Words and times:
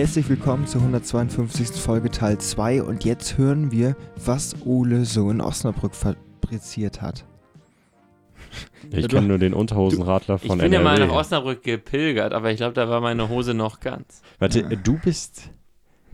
Herzlich 0.00 0.30
willkommen 0.30 0.66
zur 0.66 0.80
152. 0.80 1.72
Folge 1.78 2.10
Teil 2.10 2.38
2 2.38 2.84
und 2.84 3.04
jetzt 3.04 3.36
hören 3.36 3.70
wir, 3.70 3.94
was 4.16 4.56
Ole 4.64 5.04
so 5.04 5.30
in 5.30 5.42
Osnabrück 5.42 5.94
fabriziert 5.94 7.02
hat. 7.02 7.26
Ich 8.90 9.06
kenne 9.08 9.26
nur 9.28 9.36
den 9.36 9.52
Unterhosenradler 9.52 10.36
Ich 10.36 10.46
von 10.48 10.56
bin 10.56 10.72
ja 10.72 10.80
NRW. 10.80 11.00
mal 11.00 11.06
nach 11.06 11.14
Osnabrück 11.14 11.62
gepilgert, 11.62 12.32
aber 12.32 12.50
ich 12.50 12.56
glaube, 12.56 12.72
da 12.72 12.88
war 12.88 13.02
meine 13.02 13.28
Hose 13.28 13.52
noch 13.52 13.80
ganz. 13.80 14.22
Warte, 14.38 14.62
du 14.62 14.98
bist 14.98 15.50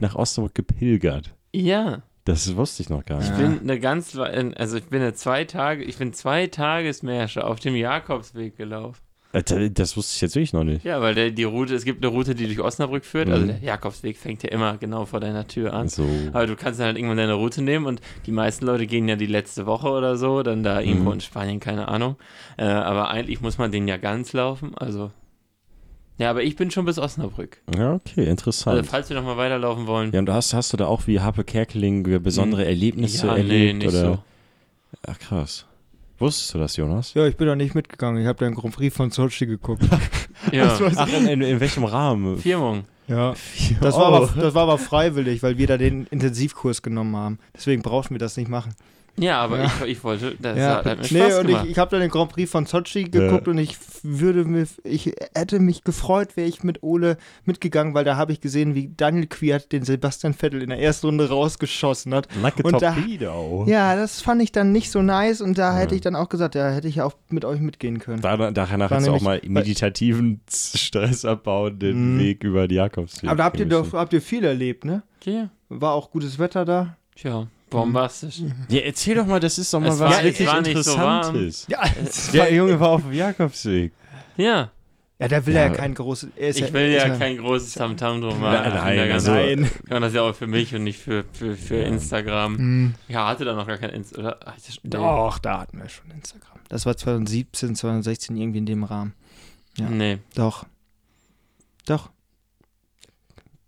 nach 0.01 0.17
Osnabrück 0.17 0.57
gepilgert. 0.57 1.33
Ja, 1.55 2.03
Das 2.25 2.57
wusste 2.57 2.83
ich 2.83 2.89
noch 2.89 3.05
gar 3.05 3.21
ich 3.23 3.29
nicht. 3.31 3.39
bin 3.39 3.61
eine 3.61 3.79
ganz, 3.79 4.19
also 4.19 4.79
ich 4.79 4.87
bin 4.87 5.01
eine 5.01 5.15
zwei 5.15 5.45
Tage, 5.45 5.85
ich 5.85 5.97
bin 5.99 6.13
zwei 6.13 6.49
Tagesmärsche 6.49 7.45
auf 7.47 7.61
dem 7.61 7.77
Jakobsweg 7.77 8.57
gelaufen. 8.57 9.06
Alter, 9.33 9.69
Das 9.69 9.97
wusste 9.97 10.15
ich 10.15 10.21
jetzt 10.23 10.35
wirklich 10.35 10.53
noch 10.55 10.65
nicht. 10.65 10.85
Ja, 10.85 11.01
weil 11.03 11.15
der, 11.15 11.31
die 11.31 11.45
Route, 11.45 11.75
es 11.75 11.85
gibt 11.85 12.03
eine 12.05 12.15
Route, 12.15 12.35
die 12.35 12.47
durch 12.47 12.61
Osnabrück 12.61 13.05
führt, 13.05 13.29
also 13.29 13.43
Mhm. 13.45 13.49
der 13.49 13.59
Jakobsweg 13.63 14.17
fängt 14.17 14.43
ja 14.43 14.51
immer 14.51 14.79
genau 14.79 15.05
vor 15.05 15.21
deiner 15.21 15.47
Tür 15.47 15.75
an. 15.75 15.89
So. 15.89 16.09
Aber 16.33 16.47
du 16.47 16.57
kannst 16.57 16.81
dann 16.81 16.87
halt 16.87 16.97
irgendwann 16.97 17.19
deine 17.19 17.35
Route 17.35 17.61
nehmen 17.63 17.85
und 17.87 18.01
die 18.25 18.31
meisten 18.33 18.65
Leute 18.65 18.87
gehen 18.87 19.09
ja 19.09 19.17
die 19.17 19.27
letzte 19.27 19.67
Woche 19.67 19.89
oder 19.91 20.17
so, 20.17 20.43
dann 20.43 20.63
da 20.63 20.81
irgendwo 20.81 21.09
Mhm. 21.09 21.15
in 21.15 21.21
Spanien, 21.21 21.61
keine 21.61 21.89
Ahnung. 21.89 22.17
Äh, 22.57 22.65
aber 22.65 23.11
eigentlich 23.11 23.41
muss 23.43 23.59
man 23.59 23.71
den 23.73 23.87
ja 23.89 23.99
ganz 23.99 24.33
laufen, 24.33 24.75
also. 24.77 25.11
Ja, 26.19 26.31
aber 26.31 26.43
ich 26.43 26.57
bin 26.57 26.71
schon 26.71 26.87
bis 26.87 26.99
Osnabrück. 26.99 27.61
Ja, 27.77 27.93
okay, 27.93 28.21
Also 28.21 28.31
interessant. 28.31 28.87
falls 28.87 29.11
wir 29.11 29.17
nochmal 29.17 29.37
weiterlaufen 29.37 29.87
wollen. 29.87 30.13
Ja, 30.13 30.21
und 30.21 30.27
du 30.27 30.33
hast, 30.33 30.55
hast 30.55 30.73
du 30.73 30.79
da 30.79 30.87
auch 30.87 31.07
wie 31.07 31.21
Happe 31.21 31.45
Kerkeling 31.45 32.05
besondere 32.23 32.65
Erlebnisse 32.65 33.27
Ja, 33.27 33.35
nee, 33.35 33.41
erlebt? 33.41 33.79
nicht 33.81 33.89
oder? 33.89 34.01
so. 34.15 34.19
Ach, 35.07 35.19
krass. 35.19 35.67
Wusstest 36.19 36.55
du 36.55 36.59
das, 36.59 36.77
Jonas? 36.77 37.13
Ja, 37.15 37.27
ich 37.27 37.37
bin 37.37 37.47
doch 37.47 37.57
nicht 37.57 37.75
mitgegangen. 37.75 38.21
Ich 38.23 38.27
habe 38.29 38.43
den 38.45 38.55
Grand 38.55 38.75
Prix 38.75 38.95
von 38.97 39.11
Sochi 39.11 39.47
geguckt. 39.47 39.83
Ja, 40.53 40.79
Ach, 40.97 41.09
in, 41.09 41.41
in, 41.41 41.61
welchem 41.61 41.85
Rahmen? 41.85 42.39
Firmung. 42.39 42.85
ja. 43.09 43.35
Das 43.81 43.95
Oh. 43.95 43.99
war, 43.99 44.07
aber, 44.13 44.31
das 44.39 44.55
war 44.55 44.63
aber 44.65 44.79
freiwillig, 44.79 45.43
weil 45.43 45.57
wir 45.59 45.67
da 45.67 45.77
den 45.79 46.07
Intensivkurs 46.11 46.83
genommen 46.83 47.17
haben. 47.17 47.39
Deswegen 47.57 47.81
brauchten 47.83 48.15
wir 48.15 48.19
das 48.19 48.37
nicht 48.37 48.49
machen. 48.49 48.75
Ja, 49.19 49.41
aber 49.41 49.59
Ja. 49.61 49.73
Ich, 49.85 49.93
ich 49.93 50.05
wollte, 50.05 50.35
das 50.41 50.59
Ja. 50.59 50.77
hat, 50.77 50.85
hat 50.87 50.99
mir 50.99 51.03
Nee, 51.11 51.25
Spaß 51.25 51.35
und 51.39 51.41
ich, 51.43 51.47
gemacht. 51.49 51.67
ich 51.71 51.79
habe 51.79 51.91
dann 51.91 52.01
den 52.01 52.11
Grand 52.11 52.31
Prix 52.33 52.51
von 52.51 52.67
Sochi 52.67 53.05
geguckt 53.05 53.49
und 53.49 53.57
ich 53.59 53.77
würde 54.03 54.45
mir, 54.45 54.67
ich 54.85 55.13
hätte 55.35 55.59
mich 55.59 55.85
gefreut, 55.85 56.37
wäre 56.37 56.47
ich 56.49 56.63
mit 56.63 56.83
Ole 56.83 57.17
mitgegangen, 57.45 57.95
weil 57.95 58.05
da 58.05 58.17
habe 58.17 58.33
ich 58.33 58.41
gesehen, 58.41 58.75
wie 58.75 58.93
Daniel 58.97 59.27
Quiert 59.27 59.73
den 59.73 59.85
Sebastian 59.85 60.35
Vettel 60.35 60.63
in 60.63 60.69
der 60.69 60.81
ersten 60.81 61.07
Runde 61.07 61.29
rausgeschossen 61.29 62.15
hat. 62.15 62.29
Like 62.43 62.61
a 62.63 62.69
Und 62.69 62.83
da- 62.83 62.93
Torpedo. 62.93 63.65
Ja, 63.67 63.97
das 63.97 64.21
fand 64.21 64.43
ich 64.43 64.53
dann 64.53 64.73
nicht 64.73 64.91
so 64.91 65.01
nice 65.03 65.41
und 65.41 65.57
da 65.57 65.73
Ja. 65.73 65.79
hätte 65.79 65.95
ich 65.95 66.01
dann 66.03 66.15
auch 66.15 66.29
gesagt, 66.29 66.55
ja, 66.55 66.69
hätte 66.71 66.89
ich 66.89 66.97
ja 66.97 67.05
auch 67.05 67.15
mit 67.31 67.45
euch 67.47 67.61
mitgehen 67.61 67.99
können. 67.99 68.21
Da, 68.21 68.37
danach 68.51 68.91
hast 68.91 69.07
du 69.07 69.13
auch 69.13 69.21
mal 69.23 69.41
meditativen, 69.47 70.41
stressabbauenden 70.51 72.17
Mhm. 72.17 72.21
Weg 72.21 72.45
über 72.45 72.69
die 72.69 72.77
Jakobsweg. 72.77 73.29
Aber 73.31 73.37
da 73.39 73.45
habt 73.45 73.59
ihr 73.59 73.67
doch 73.67 73.93
habt 73.93 74.13
ihr 74.13 74.23
viel 74.23 74.45
erlebt, 74.45 74.85
ne? 74.85 75.03
Okay. 75.21 75.49
War 75.69 75.93
auch 75.93 76.11
gutes 76.11 76.39
Wetter 76.39 76.65
da. 76.65 76.97
Tja, 77.17 77.47
bombastisch. 77.71 78.43
Ja, 78.69 78.81
erzähl 78.81 79.15
doch 79.17 79.27
mal, 79.27 79.41
das 79.41 79.59
ist 79.59 79.73
doch 79.73 79.81
mal 79.81 79.89
Es 79.89 79.99
was 79.99 80.13
war- 80.17 80.23
wirklich 80.25 80.49
war 80.49 80.61
nicht 80.61 80.85
so. 80.85 80.93
Interessantes. 80.93 81.67
Ja, 81.69 81.83
Der 82.33 82.53
Junge 82.53 82.79
war 82.79 82.91
auf 82.91 83.03
dem 83.03 83.13
Jakobsweg. 83.13 83.93
Ja, 84.37 84.71
ja 85.19 85.29
da 85.29 85.45
will 85.47 85.55
Ja. 85.55 85.61
er 85.63 85.67
ja 85.69 85.73
kein 85.75 85.95
großes. 85.95 86.31
Er 86.37 86.49
ist 86.49 86.61
ich 86.61 86.73
will 86.73 86.93
ist 86.93 87.03
ja 87.05 87.17
kein 87.17 87.39
großes 87.39 87.75
Tamtam 87.75 88.21
drum 88.21 88.41
machen. 88.41 88.73
Nein, 88.73 88.97
ja 89.09 89.15
also- 89.15 89.33
Nein. 89.33 89.65
Ich 89.83 89.89
kann 89.89 90.03
das 90.03 90.13
ja 90.15 90.23
auch 90.23 90.35
für 90.35 90.47
mich 90.47 90.75
und 90.75 90.85
nicht 90.85 90.99
für, 90.99 91.25
für, 91.33 91.57
für 91.57 91.77
Instagram. 91.77 92.57
Hm. 92.59 92.95
Ja, 93.09 93.27
hatte 93.29 93.45
da 93.45 93.55
noch 93.55 93.67
gar 93.67 93.79
kein 93.79 93.91
Instagram. 93.91 94.35
Doch, 94.85 95.39
da 95.39 95.61
hatten 95.61 95.79
wir 95.79 95.89
schon 95.89 96.11
Instagram. 96.11 96.59
Das 96.69 96.85
war 96.87 96.97
2017, 96.97 97.75
2016 97.77 98.37
irgendwie 98.37 98.59
in 98.59 98.67
dem 98.67 98.85
Rahmen. 98.85 99.15
Ja. 99.79 99.89
Nee. 99.89 100.19
Doch. 100.35 100.67
Doch. 101.87 102.11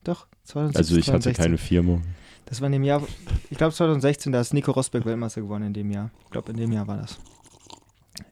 Doch, 0.05 0.27
2017, 0.45 0.79
Also 0.79 0.97
ich 0.97 1.09
hatte 1.09 1.21
2016. 1.33 1.45
keine 1.45 1.59
Firma. 1.59 2.01
Das 2.49 2.61
war 2.61 2.67
in 2.67 2.73
dem 2.73 2.85
Jahr, 2.85 3.03
ich 3.51 3.59
glaube 3.59 3.75
2016, 3.75 4.33
da 4.33 4.41
ist 4.41 4.55
Nico 4.55 4.71
Rosberg 4.73 5.05
Weltmeister 5.05 5.43
geworden 5.43 5.65
in 5.65 5.73
dem 5.75 5.91
Jahr. 5.91 6.11
Ich 6.25 6.31
glaube, 6.31 6.51
in 6.53 6.57
dem 6.57 6.73
Jahr 6.73 6.87
war 6.87 6.97
das. 6.97 7.19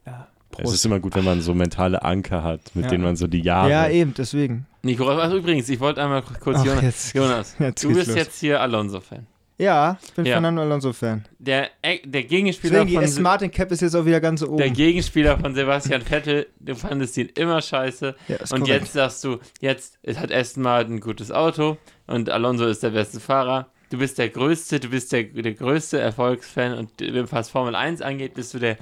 Ja, 0.05 0.27
Es 0.57 0.73
ist 0.73 0.85
immer 0.85 0.99
gut, 0.99 1.15
wenn 1.15 1.23
man 1.23 1.39
so 1.41 1.53
mentale 1.53 2.01
Anker 2.03 2.41
hat, 2.43 2.61
mit 2.73 2.85
Ja. 2.85 2.91
denen 2.91 3.03
man 3.03 3.15
so 3.15 3.27
die 3.27 3.41
Jahre. 3.41 3.69
ja, 3.69 3.87
eben, 3.89 4.13
deswegen. 4.17 4.65
Nico, 4.81 5.07
also 5.07 5.37
übrigens, 5.37 5.69
ich 5.69 5.79
wollte 5.79 6.01
einmal 6.01 6.23
kurz 6.41 6.57
Ach, 6.61 6.65
Jonas. 6.65 6.83
jetzt- 6.83 7.13
Jonas, 7.15 7.55
jetzt 7.59 7.83
du 7.83 7.89
bist 7.93 8.07
los. 8.07 8.15
jetzt 8.15 8.39
hier 8.39 8.59
Alonso-Fan. 8.61 9.27
Ja, 9.59 9.97
ich 10.03 10.13
bin 10.13 10.25
Ja. 10.25 10.33
Fernando 10.33 10.61
Alonso-Fan. 10.61 11.25
Der, 11.39 11.69
äh, 11.81 11.97
der 12.05 12.23
Gegenspieler 12.23 12.85
Deswegen, 12.85 13.07
von 13.07 13.23
Martin 13.23 13.51
Cap 13.51 13.71
ist 13.71 13.81
jetzt 13.81 13.95
auch 13.95 14.05
wieder 14.05 14.21
ganz 14.21 14.43
oben. 14.43 14.57
der 14.57 14.69
Gegenspieler 14.69 15.37
von 15.39 15.53
Sebastian 15.55 16.01
Vettel, 16.01 16.47
du 16.59 16.75
fandest 16.75 17.17
ihn 17.17 17.29
immer 17.35 17.59
scheiße. 17.61 18.15
ja, 18.27 18.35
ist 18.37 18.51
Und 18.53 18.61
korrekt. 18.61 18.81
jetzt 18.83 18.93
sagst 18.93 19.23
du, 19.23 19.37
jetzt 19.59 19.97
hat 20.15 20.31
Aston 20.31 20.61
Martin 20.63 20.95
ein 20.95 20.99
gutes 21.01 21.31
Auto 21.31 21.77
und 22.07 22.29
Alonso 22.29 22.65
ist 22.67 22.81
der 22.83 22.91
beste 22.91 23.19
Fahrer. 23.19 23.67
Du 23.89 23.97
bist 23.97 24.17
der 24.17 24.29
Größte, 24.29 24.79
du 24.79 24.89
bist 24.89 25.11
der, 25.13 25.23
der 25.23 25.53
größte 25.53 25.99
Erfolgsfan 25.99 26.73
und 26.77 26.91
was 27.31 27.49
Formel 27.49 27.75
1 27.75 28.01
angeht, 28.01 28.33
bist 28.33 28.53
du 28.53 28.59
der, 28.59 28.77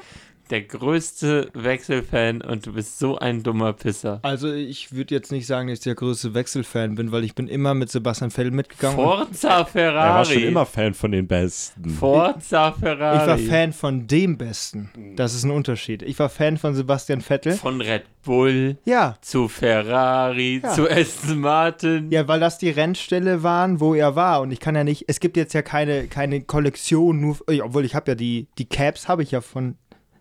der 0.49 0.61
größte 0.61 1.49
Wechselfan 1.53 2.41
und 2.41 2.65
du 2.65 2.73
bist 2.73 2.99
so 2.99 3.17
ein 3.17 3.43
dummer 3.43 3.73
Pisser. 3.73 4.19
Also 4.21 4.51
ich 4.53 4.93
würde 4.93 5.15
jetzt 5.15 5.31
nicht 5.31 5.47
sagen, 5.47 5.67
dass 5.69 5.79
ich 5.79 5.83
der 5.83 5.95
größte 5.95 6.33
Wechselfan 6.33 6.95
bin, 6.95 7.11
weil 7.11 7.23
ich 7.23 7.35
bin 7.35 7.47
immer 7.47 7.73
mit 7.73 7.89
Sebastian 7.91 8.31
Vettel 8.31 8.51
mitgegangen. 8.51 8.95
Forza 8.95 9.65
Ferrari. 9.65 10.07
Er 10.09 10.13
war 10.15 10.25
schon 10.25 10.43
immer 10.43 10.65
Fan 10.65 10.93
von 10.93 11.11
den 11.11 11.27
Besten. 11.27 11.89
Forza 11.89 12.71
Ferrari. 12.71 13.17
ich 13.21 13.27
war 13.27 13.37
Fan 13.37 13.73
von 13.73 14.07
dem 14.07 14.37
Besten. 14.37 14.89
Das 15.15 15.33
ist 15.33 15.43
ein 15.43 15.51
Unterschied. 15.51 16.01
Ich 16.03 16.17
war 16.19 16.29
Fan 16.29 16.57
von 16.57 16.75
Sebastian 16.75 17.21
Vettel. 17.21 17.53
Von 17.53 17.81
Red 17.81 18.03
Bull 18.23 18.77
Ja, 18.85 19.17
zu 19.21 19.47
Ferrari 19.47 20.61
Ja. 20.63 20.73
zu 20.73 20.89
Aston 20.89 21.39
Martin. 21.39 22.11
ja, 22.11 22.27
weil 22.27 22.39
das 22.39 22.57
die 22.57 22.69
Rennstelle 22.69 23.43
waren, 23.43 23.79
wo 23.79 23.93
er 23.93 24.15
war. 24.15 24.41
Und 24.41 24.51
ich 24.51 24.59
kann 24.59 24.75
ja 24.75 24.83
nicht, 24.83 25.05
es 25.07 25.19
gibt 25.19 25.37
jetzt 25.37 25.53
ja 25.53 25.61
keine, 25.61 26.07
keine 26.07 26.41
Kollektion, 26.41 27.19
nur, 27.21 27.37
obwohl 27.63 27.85
ich 27.85 27.95
habe 27.95 28.11
ja 28.11 28.15
die, 28.15 28.47
die 28.57 28.65
Caps 28.65 29.07
habe 29.07 29.23
ich 29.23 29.31
ja 29.31 29.41
von 29.41 29.75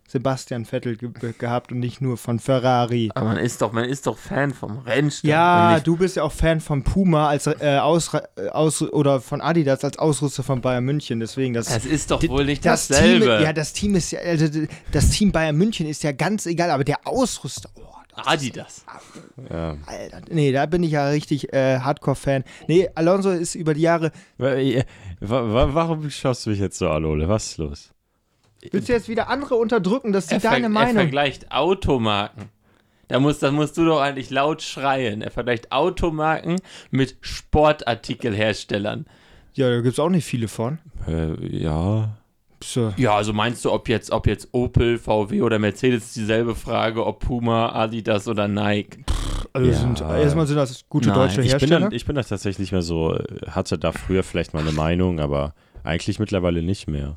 Sebastian 0.07 0.65
Vettel 0.65 0.97
ge 0.97 1.11
gehabt 1.39 1.73
und 1.73 1.81
nicht 1.81 2.01
nur 2.01 2.17
von 2.17 2.39
Ferrari. 2.39 3.11
Aber 3.15 3.27
man 3.29 3.37
ist 3.39 3.63
doch, 3.63 3.73
man 3.73 3.85
ist 3.85 4.07
doch 4.07 4.17
Fan 4.19 4.53
vom 4.53 4.79
Rennstall. 4.79 5.31
Ja, 5.31 5.81
du 5.81 5.97
bist 5.97 6.17
ja 6.17 6.23
auch 6.23 6.33
Fan 6.33 6.61
von 6.61 6.85
Puma 6.85 7.29
als 7.29 7.47
äh, 7.47 7.79
Ausra 7.81 8.23
äh, 8.37 8.49
aus 8.49 8.83
oder 8.83 9.21
von 9.21 9.41
Adidas 9.41 9.83
als 9.83 9.99
Ausrüster 9.99 10.43
von 10.43 10.61
Bayern 10.61 10.85
München. 10.85 11.21
Deswegen 11.21 11.55
das. 11.55 11.67
Das 11.67 11.85
ist 11.87 12.11
doch 12.11 12.23
wohl 12.29 12.45
nicht 12.45 12.65
das 12.65 12.89
dasselbe. 12.89 13.25
Team, 13.27 13.43
ja, 13.45 13.53
das 13.53 13.73
Team 13.73 13.95
ist 13.97 14.11
ja, 14.13 14.21
also 14.21 14.47
das 14.93 15.11
Team 15.11 15.33
Bayern 15.33 15.57
München 15.57 15.87
ist 15.87 16.03
ja 16.03 16.13
ganz 16.13 16.47
egal, 16.47 16.71
aber 16.71 16.85
der 16.85 16.99
Ausrüster, 17.07 17.71
oh, 17.75 17.83
das 18.15 18.27
Adidas. 18.27 18.85
Ja. 19.51 19.77
Alter, 19.87 20.21
nee, 20.31 20.53
da 20.53 20.67
bin 20.67 20.83
ich 20.85 20.93
ja 20.93 21.09
richtig 21.09 21.53
äh, 21.53 21.81
Hardcore-Fan. 21.81 22.45
Nee, 22.69 22.89
Alonso 22.95 23.31
ist 23.31 23.55
über 23.55 23.75
die 23.75 23.81
Jahre. 23.83 24.13
Wa- 24.39 24.55
wa- 25.21 25.53
wa- 25.55 25.75
Warum 25.75 26.09
schaust 26.11 26.47
du 26.47 26.51
mich 26.51 26.61
jetzt 26.61 26.79
so 26.79 26.89
an, 26.91 27.05
Ole? 27.05 27.29
Was 27.29 27.47
ist 27.53 27.59
los? 27.59 27.91
Willst 28.73 28.89
du 28.89 28.93
jetzt 28.93 29.09
wieder 29.09 29.29
andere 29.29 29.55
unterdrücken? 29.57 30.13
Das 30.13 30.25
ist 30.27 30.33
Er, 30.33 30.41
ver 30.41 30.51
deine 30.51 30.67
er 30.67 30.71
Meinung. 30.71 30.95
vergleicht 30.95 31.51
Automarken. 31.53 32.49
Da 33.09 33.21
musst, 33.21 33.43
da 33.43 33.51
musst 33.51 33.77
du 33.77 33.85
doch 33.85 34.01
eigentlich 34.01 34.31
laut 34.31 34.63
schreien. 34.63 35.21
Er 35.23 35.31
vergleicht 35.31 35.71
Automarken 35.73 36.61
mit 36.91 37.17
Sportartikelherstellern. 37.21 39.07
Ja, 39.55 39.69
da 39.71 39.77
gibt 39.81 39.93
es 39.95 39.99
auch 39.99 40.09
nicht 40.09 40.25
viele 40.25 40.49
von. 40.49 40.79
Äh, 41.07 41.35
ja. 41.59 42.17
So. 42.63 42.95
Ja, 42.97 43.15
also 43.15 43.33
meinst 43.33 43.65
du, 43.65 43.73
ob 43.73 43.89
jetzt, 43.89 44.11
ob 44.11 44.27
jetzt 44.27 44.49
Opel, 44.53 44.99
VW 44.99 45.43
oder 45.43 45.59
Mercedes 45.59 46.05
ist 46.07 46.17
dieselbe 46.17 46.55
Frage, 46.55 47.05
ob 47.05 47.21
Puma, 47.21 47.71
Adidas 47.73 48.27
oder 48.27 48.49
Nike? 48.49 49.05
Also 49.53 49.71
Ja. 49.71 49.77
sind, 49.77 50.01
erstmal 50.01 50.47
sind 50.47 50.57
das 50.57 50.89
gute 50.89 51.09
Nein, 51.11 51.19
deutsche 51.19 51.43
Ich 51.43 51.49
bin, 51.49 51.51
Hersteller. 51.51 51.81
dann, 51.81 51.93
ich 51.93 52.07
bin 52.07 52.17
da 52.17 52.23
tatsächlich 52.23 52.59
nicht 52.59 52.73
mehr 52.73 52.83
so, 52.83 53.15
äh, 53.15 53.23
hatte 53.51 53.79
da 53.79 53.93
früher 53.93 54.23
vielleicht 54.23 54.55
mal 54.55 54.61
eine 54.63 54.73
Meinung, 54.73 55.21
aber 55.21 55.55
eigentlich 55.85 56.19
mittlerweile 56.19 56.63
nicht 56.63 56.89
mehr. 56.89 57.17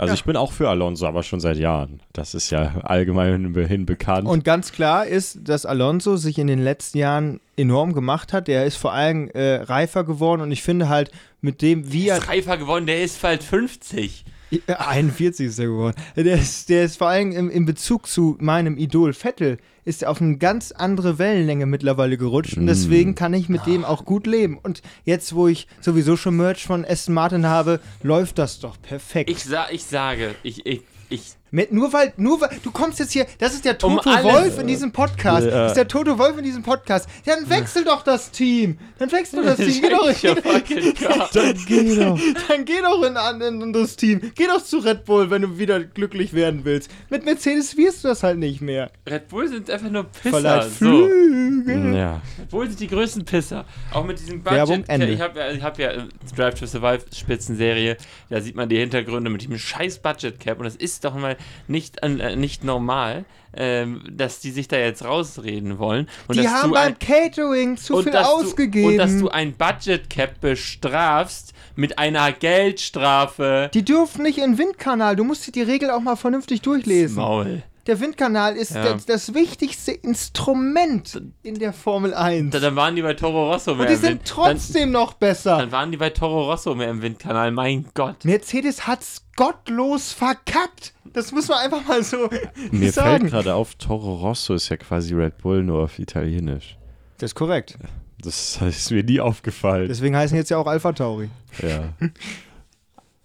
Also 0.00 0.12
Ja. 0.12 0.14
ich 0.14 0.24
bin 0.24 0.34
auch 0.36 0.52
für 0.52 0.70
Alonso, 0.70 1.06
aber 1.06 1.22
schon 1.22 1.40
seit 1.40 1.58
Jahren. 1.58 2.00
Das 2.14 2.32
ist 2.32 2.48
ja 2.48 2.80
allgemein 2.84 3.54
hin 3.54 3.84
bekannt. 3.84 4.26
Und 4.26 4.44
ganz 4.44 4.72
klar 4.72 5.06
ist, 5.06 5.40
dass 5.46 5.66
Alonso 5.66 6.16
sich 6.16 6.38
in 6.38 6.46
den 6.46 6.58
letzten 6.64 6.96
Jahren 6.96 7.38
enorm 7.56 7.92
gemacht 7.92 8.32
hat. 8.32 8.48
Er 8.48 8.64
ist 8.64 8.76
vor 8.76 8.94
allem 8.94 9.28
äh, 9.34 9.56
reifer 9.56 10.04
geworden 10.04 10.40
und 10.40 10.52
ich 10.52 10.62
finde 10.62 10.88
halt 10.88 11.10
mit 11.42 11.60
dem, 11.60 11.92
wie 11.92 12.04
Der 12.06 12.14
er. 12.14 12.18
ist 12.22 12.28
reifer 12.28 12.56
geworden, 12.56 12.86
der 12.86 13.02
ist 13.02 13.20
bald 13.20 13.42
50. 13.42 14.24
Ja, 14.68 14.80
41 14.88 15.46
ist 15.46 15.58
er 15.58 15.66
geworden. 15.66 15.96
Der 16.16 16.34
ist, 16.34 16.68
der 16.68 16.84
ist 16.84 16.96
vor 16.96 17.08
allem 17.08 17.32
im, 17.32 17.50
in 17.50 17.66
Bezug 17.66 18.06
zu 18.08 18.36
meinem 18.40 18.76
Idol 18.78 19.12
Vettel, 19.12 19.58
ist 19.84 20.02
er 20.02 20.10
auf 20.10 20.20
eine 20.20 20.38
ganz 20.38 20.72
andere 20.72 21.18
Wellenlänge 21.18 21.66
mittlerweile 21.66 22.16
gerutscht 22.18 22.56
und 22.56 22.64
Mm. 22.64 22.66
deswegen 22.66 23.14
kann 23.14 23.32
ich 23.32 23.48
mit 23.48 23.66
dem 23.66 23.84
auch 23.84 24.04
gut 24.04 24.26
leben. 24.26 24.58
Und 24.60 24.82
jetzt, 25.04 25.34
wo 25.34 25.46
ich 25.48 25.66
sowieso 25.80 26.16
schon 26.16 26.36
Merch 26.36 26.64
von 26.64 26.84
Aston 26.84 27.14
Martin 27.14 27.46
habe, 27.46 27.80
läuft 28.02 28.38
das 28.38 28.58
doch 28.60 28.76
perfekt. 28.82 29.30
Ich, 29.30 29.44
sa 29.44 29.66
ich 29.70 29.84
sage, 29.84 30.34
ich, 30.42 30.66
ich, 30.66 30.82
ich 31.08 31.22
Mit, 31.52 31.72
nur 31.72 31.92
weil, 31.92 32.12
nur 32.16 32.40
weil, 32.40 32.50
du 32.62 32.70
kommst 32.70 33.00
jetzt 33.00 33.12
hier, 33.12 33.26
das 33.38 33.54
ist 33.54 33.64
der 33.64 33.76
Toto 33.76 34.08
alles. 34.08 34.24
Wolf 34.24 34.58
in 34.60 34.66
diesem 34.68 34.92
Podcast. 34.92 35.46
Ja. 35.46 35.50
Das 35.50 35.72
ist 35.72 35.76
der 35.76 35.88
Toto 35.88 36.18
Wolf 36.18 36.38
in 36.38 36.44
diesem 36.44 36.62
Podcast. 36.62 37.08
Ja, 37.24 37.34
dann 37.34 37.50
wechsel 37.50 37.84
doch 37.84 38.02
das 38.02 38.30
Team. 38.30 38.78
Dann 38.98 39.10
wechsel 39.10 39.42
doch 39.42 39.56
das 39.56 39.56
Team. 39.66 39.82
Geh 39.82 39.90
doch, 39.90 40.20
geh. 40.20 40.34
Dann 41.34 41.54
geh 41.66 41.96
doch. 41.96 42.20
dann 42.48 42.64
geh 42.64 42.80
doch 42.80 43.02
in 43.02 43.16
ein 43.16 43.42
anderes 43.42 43.96
Team. 43.96 44.20
Geh 44.34 44.46
doch 44.46 44.62
zu 44.62 44.78
Red 44.78 45.04
Bull, 45.04 45.30
wenn 45.30 45.42
du 45.42 45.58
wieder 45.58 45.80
glücklich 45.80 46.32
werden 46.32 46.64
willst. 46.64 46.90
Mit 47.08 47.24
Mercedes 47.24 47.76
wirst 47.76 48.04
du 48.04 48.08
das 48.08 48.22
halt 48.22 48.38
nicht 48.38 48.60
mehr. 48.60 48.90
Red 49.08 49.28
Bull 49.28 49.48
sind 49.48 49.70
einfach 49.70 49.90
nur 49.90 50.04
Pisser. 50.04 50.62
So. 50.62 50.68
Flügel. 50.70 51.94
Ja. 51.94 52.22
Red 52.38 52.48
Bull 52.50 52.68
sind 52.68 52.80
die 52.80 52.88
größten 52.88 53.24
Pisser. 53.24 53.64
Auch 53.92 54.04
mit 54.04 54.18
diesem 54.18 54.44
Werbung, 54.44 54.82
Budget. 54.82 54.88
Ende. 54.88 55.08
Ich 55.08 55.20
habe 55.20 55.38
ja, 55.38 55.50
ich 55.50 55.62
hab 55.62 55.78
ja 55.78 55.90
äh, 55.90 56.08
Drive 56.36 56.54
to 56.54 56.66
Survive 56.66 57.04
Spitzenserie. 57.14 57.96
Da 58.28 58.40
sieht 58.40 58.54
man 58.54 58.68
die 58.68 58.78
Hintergründe 58.78 59.30
mit 59.30 59.42
diesem 59.42 59.58
scheiß 59.58 59.98
Budget 59.98 60.38
Cap. 60.38 60.58
Und 60.58 60.64
das 60.64 60.76
ist 60.76 61.04
doch 61.04 61.14
mal 61.14 61.36
nicht, 61.68 62.02
äh, 62.02 62.36
nicht 62.36 62.64
normal, 62.64 63.24
ähm, 63.52 64.02
dass 64.10 64.40
die 64.40 64.50
sich 64.52 64.68
da 64.68 64.76
jetzt 64.78 65.04
rausreden 65.04 65.78
wollen. 65.78 66.08
Und 66.28 66.36
Die 66.38 66.42
dass 66.44 66.52
haben 66.52 66.68
du 66.68 66.74
beim 66.74 66.88
ein- 66.92 66.98
Catering 66.98 67.76
zu 67.76 68.00
viel 68.02 68.16
ausgegeben. 68.16 68.86
Du, 68.86 68.92
und 68.92 68.98
dass 68.98 69.18
du 69.18 69.28
ein 69.28 69.52
Budget 69.54 70.08
Cap 70.08 70.40
bestrafst 70.40 71.52
mit 71.74 71.98
einer 71.98 72.30
Geldstrafe. 72.32 73.70
die 73.74 73.84
dürfen 73.84 74.22
nicht 74.22 74.38
in 74.38 74.52
den 74.52 74.58
Windkanal. 74.58 75.16
Du 75.16 75.24
musst 75.24 75.46
dir 75.46 75.52
die 75.52 75.62
Regel 75.62 75.90
auch 75.90 76.00
mal 76.00 76.16
vernünftig 76.16 76.62
durchlesen. 76.62 77.16
Maul. 77.16 77.62
Der 77.90 77.98
Windkanal 77.98 78.54
ist 78.56 78.72
Ja. 78.72 78.84
das, 78.92 79.04
das 79.04 79.34
wichtigste 79.34 79.90
Instrument 79.90 81.20
in 81.42 81.58
der 81.58 81.72
Formel 81.72 82.14
1. 82.14 82.52
Da, 82.52 82.60
dann 82.60 82.76
waren 82.76 82.94
die 82.94 83.02
bei 83.02 83.14
Toro 83.14 83.50
Rosso 83.52 83.72
mehr 83.74 83.80
Und 83.80 83.88
die 83.88 83.94
im 83.94 84.00
sind 84.00 84.10
Wind. 84.20 84.26
trotzdem 84.28 84.90
noch 84.92 85.14
besser. 85.14 85.50
Dann, 85.50 85.58
dann 85.62 85.72
waren 85.72 85.90
die 85.90 85.96
bei 85.96 86.10
Toro 86.10 86.48
Rosso 86.48 86.76
mehr 86.76 86.88
im 86.88 87.02
Windkanal. 87.02 87.50
Mein 87.50 87.86
Gott. 87.94 88.24
Mercedes 88.24 88.86
hat's 88.86 89.26
gottlos 89.34 90.12
verkackt. 90.12 90.94
Das 91.12 91.32
muss 91.32 91.48
man 91.48 91.58
einfach 91.58 91.84
mal 91.88 92.04
so 92.04 92.30
Mir 92.70 92.92
fällt 92.92 92.94
sagen. 92.94 93.26
gerade 93.26 93.54
auf, 93.54 93.74
Toro 93.74 94.14
Rosso 94.14 94.54
ist 94.54 94.68
ja 94.68 94.76
quasi 94.76 95.12
Red 95.12 95.38
Bull 95.38 95.64
nur 95.64 95.82
auf 95.82 95.98
Italienisch. 95.98 96.76
Das 97.18 97.32
ist 97.32 97.34
korrekt. 97.34 97.76
Das 98.22 98.62
ist 98.62 98.92
mir 98.92 99.02
nie 99.02 99.18
aufgefallen. 99.18 99.88
Deswegen 99.88 100.14
heißen 100.16 100.36
jetzt 100.36 100.50
ja 100.50 100.58
auch 100.58 100.66
Alpha 100.68 100.92
Tauri. 100.92 101.28
ja. 101.60 101.88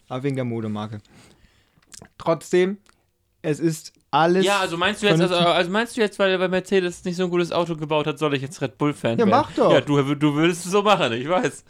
Aber 0.09 0.23
wegen 0.23 0.35
der 0.35 0.45
Modemarke. 0.45 1.01
Trotzdem, 2.17 2.77
es 3.43 3.59
ist 3.59 3.93
alles. 4.15 4.45
Ja, 4.45 4.59
also 4.59 4.77
meinst 4.77 5.01
du 5.03 5.07
jetzt, 5.07 5.21
also, 5.21 5.35
also 5.35 5.69
meinst 5.71 5.95
du 5.97 6.01
jetzt, 6.01 6.17
weil, 6.19 6.39
weil 6.39 6.49
Mercedes 6.49 7.03
nicht 7.05 7.15
so 7.15 7.23
ein 7.25 7.29
gutes 7.29 7.51
Auto 7.51 7.75
gebaut 7.75 8.07
hat, 8.07 8.17
soll 8.19 8.33
ich 8.35 8.41
jetzt 8.41 8.61
Red 8.61 8.77
Bull-Fan 8.77 9.11
Ja, 9.19 9.25
werden? 9.25 9.29
mach 9.29 9.51
doch. 9.53 9.71
Ja, 9.71 9.81
du, 9.81 10.15
du 10.15 10.33
würdest 10.35 10.65
es 10.65 10.71
so 10.71 10.81
machen, 10.81 11.13
ich 11.13 11.27
weiß. 11.29 11.63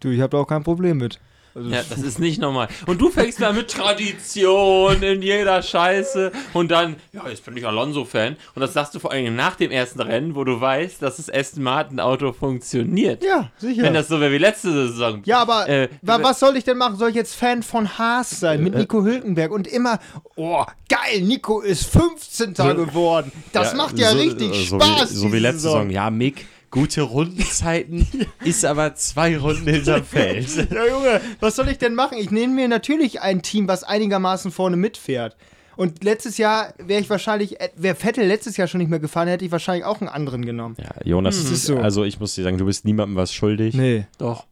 Du, 0.00 0.08
ich 0.10 0.20
habe 0.20 0.30
da 0.30 0.38
auch 0.38 0.46
kein 0.46 0.62
Problem 0.62 0.98
mit. 0.98 1.18
Also, 1.58 1.70
Ja, 1.70 1.82
das 1.90 1.98
ist 2.00 2.18
nicht 2.18 2.40
normal. 2.40 2.68
Und 2.86 3.00
du 3.00 3.10
fängst 3.10 3.40
da 3.42 3.52
mit 3.52 3.68
Tradition 3.70 5.02
in 5.02 5.22
jeder 5.22 5.62
Scheiße 5.62 6.32
und 6.54 6.70
dann, 6.70 6.96
ja, 7.12 7.28
jetzt 7.28 7.44
bin 7.44 7.56
ich 7.56 7.66
Alonso-Fan. 7.66 8.36
Und 8.54 8.60
das 8.60 8.72
sagst 8.72 8.94
du 8.94 8.98
vor 8.98 9.12
allem 9.12 9.34
nach 9.36 9.56
dem 9.56 9.70
ersten 9.70 10.00
Rennen, 10.00 10.34
wo 10.34 10.44
du 10.44 10.60
weißt, 10.60 11.02
dass 11.02 11.16
das 11.16 11.30
Aston 11.32 11.62
Martin-Auto 11.62 12.32
funktioniert. 12.32 13.22
ja, 13.24 13.50
sicher. 13.58 13.82
Wenn 13.82 13.94
das 13.94 14.08
so 14.08 14.20
wäre 14.20 14.32
wie 14.32 14.38
letzte 14.38 14.72
Saison. 14.72 15.22
ja, 15.24 15.40
aber 15.40 15.68
Äh, 15.68 15.88
wa 16.02 16.22
was 16.22 16.40
soll 16.40 16.56
ich 16.56 16.64
denn 16.64 16.78
machen? 16.78 16.96
Soll 16.96 17.10
ich 17.10 17.16
jetzt 17.16 17.34
Fan 17.34 17.62
von 17.62 17.98
Haas 17.98 18.30
sein 18.40 18.62
mit 18.62 18.74
Nico 18.74 19.02
Hülkenberg 19.02 19.50
und 19.52 19.66
immer, 19.66 19.98
oh, 20.36 20.64
geil, 20.88 21.22
Nico 21.22 21.60
ist 21.60 21.84
15. 21.90 22.54
geworden. 22.54 23.32
Das 23.52 23.74
macht 23.74 23.98
ja 23.98 24.10
so- 24.12 24.18
richtig 24.18 24.68
so 24.68 24.76
Spaß. 24.80 25.10
Wie, 25.10 25.14
so 25.16 25.32
wie 25.32 25.38
letzte 25.38 25.60
Saison. 25.62 25.90
Ja, 25.90 26.10
Mick, 26.10 26.46
gute 26.70 27.02
Rundenzeiten, 27.02 28.06
ist 28.44 28.64
aber 28.64 28.94
zwei 28.94 29.38
Runden 29.38 29.68
hinterm 29.68 30.04
Feld. 30.04 30.48
Ja, 30.70 30.86
Junge, 30.86 31.20
was 31.40 31.56
soll 31.56 31.68
ich 31.68 31.78
denn 31.78 31.94
machen? 31.94 32.18
Ich 32.18 32.30
nehme 32.30 32.54
mir 32.54 32.68
natürlich 32.68 33.20
ein 33.20 33.42
Team, 33.42 33.68
was 33.68 33.84
einigermaßen 33.84 34.50
vorne 34.50 34.76
mitfährt. 34.76 35.36
Und 35.76 36.02
letztes 36.02 36.38
Jahr 36.38 36.74
wäre 36.78 37.00
ich 37.00 37.08
wahrscheinlich, 37.08 37.60
äh, 37.60 37.68
wäre 37.76 37.94
Vettel 37.94 38.26
letztes 38.26 38.56
Jahr 38.56 38.66
schon 38.66 38.78
nicht 38.78 38.90
mehr 38.90 38.98
gefahren, 38.98 39.28
hätte 39.28 39.44
ich 39.44 39.52
wahrscheinlich 39.52 39.84
auch 39.84 40.00
einen 40.00 40.08
anderen 40.08 40.44
genommen. 40.44 40.76
Ja, 40.78 40.90
Jonas, 41.04 41.36
ist 41.36 41.66
so. 41.66 41.78
also 41.78 42.02
ich 42.02 42.18
muss 42.18 42.34
dir 42.34 42.42
sagen, 42.42 42.58
du 42.58 42.64
bist 42.64 42.84
niemandem 42.84 43.16
was 43.16 43.32
schuldig. 43.32 43.74
Nee. 43.74 44.06
Doch. 44.18 44.46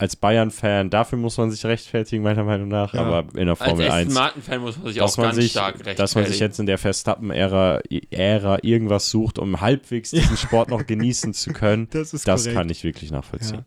Als 0.00 0.14
Bayern-Fan, 0.14 0.90
dafür 0.90 1.18
muss 1.18 1.36
man 1.38 1.50
sich 1.50 1.64
rechtfertigen, 1.66 2.22
meiner 2.22 2.44
Meinung 2.44 2.68
nach. 2.68 2.94
Ja. 2.94 3.00
Aber 3.02 3.28
in 3.36 3.46
der 3.46 3.60
Als 3.60 3.68
Formel 3.68 3.86
Aston 3.86 4.06
1, 4.06 4.14
Martin-Fan 4.14 4.60
muss 4.60 4.78
man 4.78 4.86
sich 4.92 5.00
auch 5.02 5.16
ganz 5.16 5.34
sich, 5.34 5.50
stark 5.50 5.74
rechtfertigen. 5.74 5.96
dass 5.98 6.14
man 6.14 6.26
sich 6.26 6.38
jetzt 6.38 6.60
in 6.60 6.66
der 6.66 6.78
Verstappen-Ära 6.78 7.80
Ära 8.10 8.58
irgendwas 8.62 9.10
sucht, 9.10 9.40
um 9.40 9.60
halbwegs 9.60 10.10
diesen 10.10 10.36
Sport 10.36 10.70
noch 10.70 10.86
genießen 10.86 11.34
zu 11.34 11.52
können, 11.52 11.88
Das 11.92 12.12
das 12.12 12.44
kann 12.44 12.70
ich 12.70 12.84
wirklich 12.84 13.10
nachvollziehen. 13.10 13.64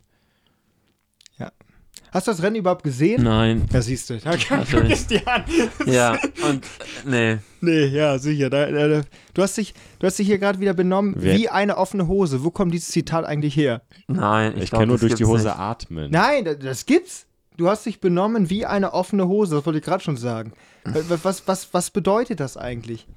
Hast 2.12 2.28
du 2.28 2.32
das 2.32 2.42
Rennen 2.44 2.58
überhaupt 2.58 2.84
gesehen? 2.84 3.24
Nein. 3.24 3.66
Ja, 3.72 3.82
siehst 3.82 4.10
du. 4.10 4.18
Da 4.18 4.36
kann, 4.36 4.66
guck 4.70 4.84
es 4.90 5.08
dir 5.08 5.26
an. 5.28 5.46
Ja, 5.86 6.18
und 6.50 6.66
nee. 7.06 7.38
Nee, 7.62 7.86
ja, 7.86 8.18
sicher. 8.20 8.50
Da, 8.50 8.66
da, 8.70 8.88
da. 8.88 9.02
Du, 9.34 9.42
hast 9.42 9.58
dich, 9.58 9.74
du 10.00 10.08
hast 10.08 10.20
dich 10.20 10.28
hier 10.28 10.38
gerade 10.38 10.60
wieder 10.60 10.74
benommen 10.74 11.16
Wer- 11.18 11.38
wie 11.38 11.48
eine 11.48 11.78
offene 11.78 12.08
Hose. 12.08 12.44
Wo 12.44 12.52
kommt 12.52 12.74
dieses 12.74 12.90
Zitat 12.90 13.24
eigentlich 13.26 13.56
her? 13.56 13.82
Nein, 14.08 14.54
Ich, 14.58 14.70
glaub, 14.72 14.82
kann 14.82 14.90
nur 14.90 14.98
durch 14.98 15.16
die 15.16 15.26
Hose 15.26 15.46
nicht. 15.46 15.56
atmen. 15.58 16.12
Nein, 16.12 16.44
das, 16.46 16.58
das 16.60 16.86
gibt's. 16.86 17.28
Du 17.58 17.70
hast 17.70 17.86
dich 17.86 18.00
benommen 18.02 18.50
wie 18.50 18.66
eine 18.66 18.94
offene 18.94 19.28
Hose. 19.28 19.56
Das 19.56 19.66
wollte 19.66 19.80
ich 19.80 19.86
gerade 19.86 20.04
schon 20.04 20.18
sagen. 20.18 20.54
Was, 20.84 21.24
was, 21.24 21.48
was, 21.48 21.74
was 21.74 21.92
bedeutet 21.92 22.40
das 22.40 22.58
eigentlich? 22.58 23.08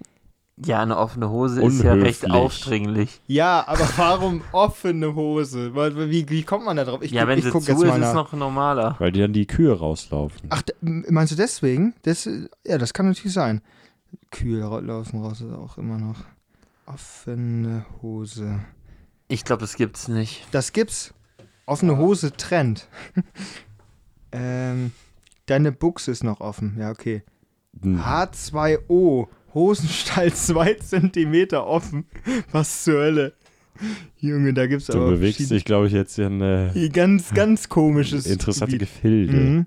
Ja, 0.57 0.81
eine 0.81 0.97
offene 0.97 1.31
Hose 1.31 1.61
ist 1.63 1.83
ja 1.83 1.95
recht 1.95 2.23
Unhöflich. 2.25 2.31
aufdringlich. 2.33 3.21
Ja, 3.27 3.65
aber 3.67 3.89
warum 3.97 4.43
offene 4.53 5.15
Hose? 5.15 5.75
Weil- 5.75 6.11
Wie, 6.11 6.29
wie 6.29 6.45
kommt 6.45 6.65
man 6.65 6.77
da 6.77 6.85
drauf? 6.85 7.03
Ich, 7.03 7.11
ja, 7.11 7.27
wenn 7.27 7.39
ich 7.39 7.45
sie 7.45 7.51
guck 7.51 7.65
zu 7.65 7.73
jetzt 7.73 7.83
ist, 7.83 7.89
mal 7.89 8.01
ist 8.01 8.07
es 8.09 8.15
noch 8.15 8.33
normaler. 8.33 8.95
Weil 9.01 9.11
die 9.11 9.21
dann 9.21 9.33
die 9.33 9.47
Kühe 9.47 9.77
rauslaufen. 9.77 10.49
Ach, 10.51 10.63
meinst 10.81 11.33
du 11.33 11.37
deswegen? 11.37 11.95
Das, 12.03 12.29
ja, 12.65 12.79
das 12.79 12.95
kann 12.95 13.07
natürlich 13.09 13.33
sein. 13.33 13.63
Kühe 14.31 14.61
laufen 14.61 15.23
raus, 15.23 15.41
ist 15.41 15.53
auch 15.53 15.77
immer 15.77 15.99
noch. 15.99 16.19
Offene 16.87 17.85
Hose. 18.01 18.61
Ich 19.27 19.45
glaube, 19.45 19.61
das 19.63 19.75
gibt's 19.75 20.07
nicht. 20.07 20.47
Das 20.53 20.73
gibt's. 20.73 21.15
Offene 21.67 21.97
Hose 21.99 22.31
Trend. 22.37 22.87
ähm, 24.33 24.93
deine 25.47 25.73
Buchse 25.73 26.11
ist 26.13 26.23
noch 26.23 26.41
offen. 26.41 26.77
Ja, 26.79 26.91
okay. 26.91 27.23
Hm. 27.83 28.01
H2O. 28.01 29.27
Hosenstall 29.55 30.33
2 30.35 30.75
cm 30.75 31.49
offen. 31.57 32.07
Was 32.53 32.85
zur 32.85 32.95
Hölle? 33.01 33.33
Junge, 34.19 34.53
da 34.55 34.67
gibt's 34.67 34.87
Du 34.87 34.95
aber 34.95 35.11
bewegst 35.13 35.37
verschiedene- 35.39 35.59
dich, 35.59 35.65
glaube 35.65 35.87
ich, 35.89 35.93
jetzt 35.93 36.19
in 36.19 36.41
äh, 36.41 36.71
Hier 36.73 36.91
ganz, 36.91 37.33
ganz 37.35 37.69
komisches. 37.69 38.27
interessante 38.27 38.79
Gebiet. 38.79 38.89
Gefilde. 38.95 39.33
Mhm. 39.33 39.67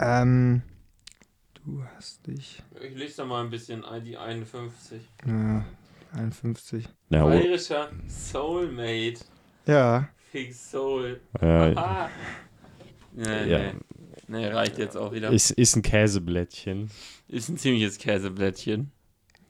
Ähm, 0.00 0.62
du 1.64 1.82
hast 1.96 2.24
dich. 2.26 2.62
Ich 2.80 2.96
lese 2.96 3.16
da 3.18 3.24
mal 3.24 3.42
ein 3.44 3.50
bisschen 3.50 3.84
die 4.04 4.16
51. 4.16 5.00
Ja, 5.26 5.64
51. 6.12 6.88
Ja, 7.10 7.24
Bayerischer 7.24 7.90
Soulmate. 8.06 9.18
Ja. 9.66 10.08
Big 10.32 10.54
Soul. 10.54 11.20
äh, 11.40 11.74
Ah. 11.74 12.08
Nee, 13.12 13.48
Ja. 13.50 13.58
nee. 13.58 13.72
Nee, 14.28 14.46
reicht 14.48 14.78
jetzt 14.78 14.96
auch 14.96 15.12
wieder. 15.12 15.30
ist, 15.30 15.50
ist 15.52 15.74
ein 15.76 15.82
Käseblättchen. 15.82 16.90
Ist 17.28 17.48
ein 17.48 17.56
ziemliches 17.56 17.98
Käseblättchen. 17.98 18.90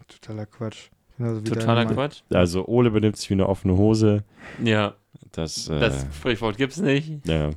Totaler 0.07 0.47
Quatsch. 0.47 0.89
Genauso 1.19 1.41
Totaler 1.43 1.85
Quatsch. 1.87 2.23
Also 2.31 2.65
Ole 2.67 2.91
benimmt 2.91 3.17
sich 3.17 3.29
wie 3.31 3.35
eine 3.35 3.49
offene 3.49 3.77
Hose. 3.77 4.23
Ja, 4.65 4.95
Das, 5.33 5.69
äh, 5.69 5.79
das 5.81 6.07
Sprichwort 6.15 6.57
gibt's 6.57 6.79
nicht. 6.79 7.27
ja. 7.27 7.51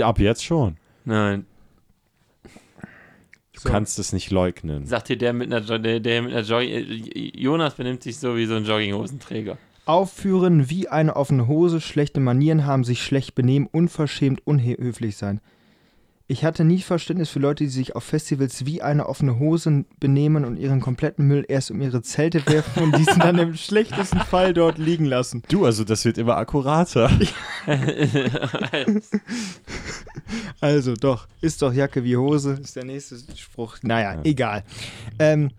Ab 0.00 0.18
jetzt 0.18 0.44
schon. 0.44 0.76
Nein. 1.04 1.44
Du 3.52 3.60
So. 3.60 3.68
kannst 3.68 3.98
es 3.98 4.12
nicht 4.12 4.30
leugnen. 4.30 4.86
Sagt 4.86 5.08
hier 5.08 5.18
der 5.18 5.32
mit 5.32 5.52
einer, 5.52 5.64
Jo- 5.64 5.78
der, 5.78 6.00
der 6.00 6.22
mit 6.22 6.32
einer 6.32 6.42
Jogging. 6.42 7.10
Jonas 7.34 7.74
benimmt 7.74 8.02
sich 8.02 8.18
so 8.18 8.36
wie 8.36 8.46
so 8.46 8.54
ein 8.54 8.64
Jogginghosenträger. 8.64 9.58
Aufführen 9.84 10.70
wie 10.70 10.88
eine 10.88 11.16
offene 11.16 11.48
Hose, 11.48 11.80
schlechte 11.80 12.20
Manieren 12.20 12.64
haben, 12.64 12.84
sich 12.84 13.02
schlecht 13.02 13.34
benehmen, 13.34 13.68
unverschämt, 13.70 14.40
unhöflich 14.46 15.16
sein. 15.16 15.40
Ich 16.28 16.44
hatte 16.44 16.64
nie 16.64 16.80
Verständnis 16.80 17.30
für 17.30 17.40
Leute, 17.40 17.64
die 17.64 17.70
sich 17.70 17.96
auf 17.96 18.04
Festivals 18.04 18.64
wie 18.64 18.80
eine 18.80 19.06
offene 19.06 19.38
Hose 19.38 19.84
benehmen 19.98 20.44
und 20.44 20.56
ihren 20.56 20.80
kompletten 20.80 21.26
Müll 21.26 21.44
erst 21.48 21.70
um 21.70 21.80
ihre 21.82 22.02
Zelte 22.02 22.46
werfen 22.46 22.84
und 22.84 22.96
diesen 22.96 23.18
dann 23.18 23.38
im 23.38 23.54
schlechtesten 23.56 24.20
Fall 24.20 24.54
dort 24.54 24.78
liegen 24.78 25.04
lassen. 25.04 25.42
Du, 25.48 25.66
also 25.66 25.84
das 25.84 26.04
wird 26.04 26.18
immer 26.18 26.36
akkurater. 26.36 27.10
Also 30.60 30.94
doch, 30.94 31.26
ist 31.40 31.60
doch 31.62 31.72
Jacke 31.72 32.04
wie 32.04 32.16
Hose, 32.16 32.58
ist 32.62 32.76
der 32.76 32.84
nächste 32.84 33.16
Spruch. 33.36 33.78
Naja, 33.82 34.20
egal. 34.24 34.62
Ähm, 35.18 35.50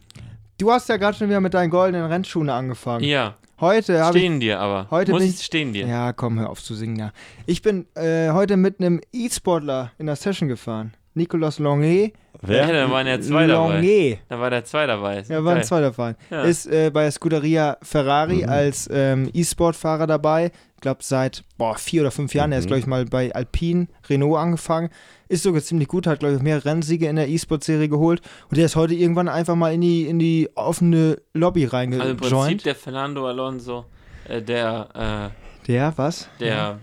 du 0.57 0.71
hast 0.71 0.87
ja 0.89 0.97
gerade 0.97 1.17
schon 1.17 1.27
wieder 1.27 1.41
mit 1.41 1.53
deinen 1.53 1.69
goldenen 1.69 2.05
Rennschuhen 2.09 2.49
angefangen. 2.49 3.03
ja, 3.03 3.35
Heute 3.63 4.03
habe 4.03 4.17
ich 4.17 4.23
stehen 4.23 4.41
dir 4.41 4.59
aber. 4.59 4.87
heute 4.91 5.13
Muss 5.13 5.23
ich 5.23 5.39
stehen 5.41 5.71
dir. 5.71 5.87
Ja, 5.87 6.11
komm, 6.11 6.37
hör 6.37 6.49
auf 6.49 6.61
zu 6.61 6.75
singen 6.75 6.97
da. 6.97 7.13
Ich 7.45 7.61
bin 7.61 7.85
äh, 7.95 8.31
heute 8.31 8.57
mit 8.57 8.81
einem 8.81 8.99
E-Sportler 9.13 9.93
in 9.97 10.07
der 10.07 10.17
Session 10.17 10.49
gefahren. 10.49 10.93
Nicolas 11.15 11.59
Longuet. 11.59 12.13
Ja, 12.47 12.67
da 12.71 12.89
waren 12.91 13.07
ja 13.07 13.21
zwei 13.21 13.47
dabei. 13.47 13.75
Longuet. 13.75 14.19
Da 14.27 14.39
war 14.39 14.49
der 14.49 14.65
zwei 14.65 14.85
dabei. 14.87 15.19
Ist 15.19 15.29
Ja, 15.29 15.43
waren 15.43 15.55
geil. 15.55 15.63
zwei 15.63 15.81
dabei. 15.81 16.15
Ja. 16.29 16.43
Ist 16.43 16.65
äh, 16.65 16.89
bei 16.93 17.03
der 17.03 17.11
Scuderia 17.11 17.77
Ferrari 17.81 18.43
Mhm. 18.43 18.49
als 18.49 18.89
ähm, 18.91 19.29
E-Sport-Fahrer 19.33 20.07
dabei. 20.07 20.51
Ich 20.75 20.81
glaube, 20.81 20.99
seit 21.03 21.43
boah, 21.57 21.75
vier 21.77 22.01
oder 22.01 22.11
fünf 22.11 22.33
Jahren. 22.33 22.51
Er 22.51 22.57
ist, 22.59 22.65
Mhm. 22.65 22.67
glaube 22.67 22.79
ich, 22.79 22.87
mal 22.87 23.05
bei 23.05 23.33
Alpine 23.33 23.87
Renault 24.09 24.37
angefangen. 24.37 24.89
Ist 25.29 25.43
sogar 25.43 25.61
ziemlich 25.61 25.87
gut, 25.87 26.05
hat, 26.05 26.19
glaube 26.19 26.35
ich, 26.35 26.41
mehrere 26.41 26.65
Rennsiege 26.65 27.07
in 27.07 27.15
der 27.15 27.29
E-Sport-Serie 27.29 27.87
geholt. 27.87 28.21
Und 28.49 28.57
der 28.57 28.65
ist 28.65 28.75
heute 28.75 28.93
irgendwann 28.93 29.29
einfach 29.29 29.55
mal 29.55 29.73
in 29.73 29.81
die, 29.81 30.05
in 30.07 30.19
die 30.19 30.49
offene 30.55 31.17
Lobby 31.33 31.63
Also 31.65 31.77
im 31.77 31.91
Prinzip 32.17 32.21
reingejoint. 32.37 32.65
der 32.65 32.75
Fernando 32.75 33.25
Alonso, 33.27 33.85
äh, 34.27 34.41
der, 34.41 35.31
der, 35.67 35.93
was? 35.95 36.23
äh, 36.23 36.27
der, 36.41 36.79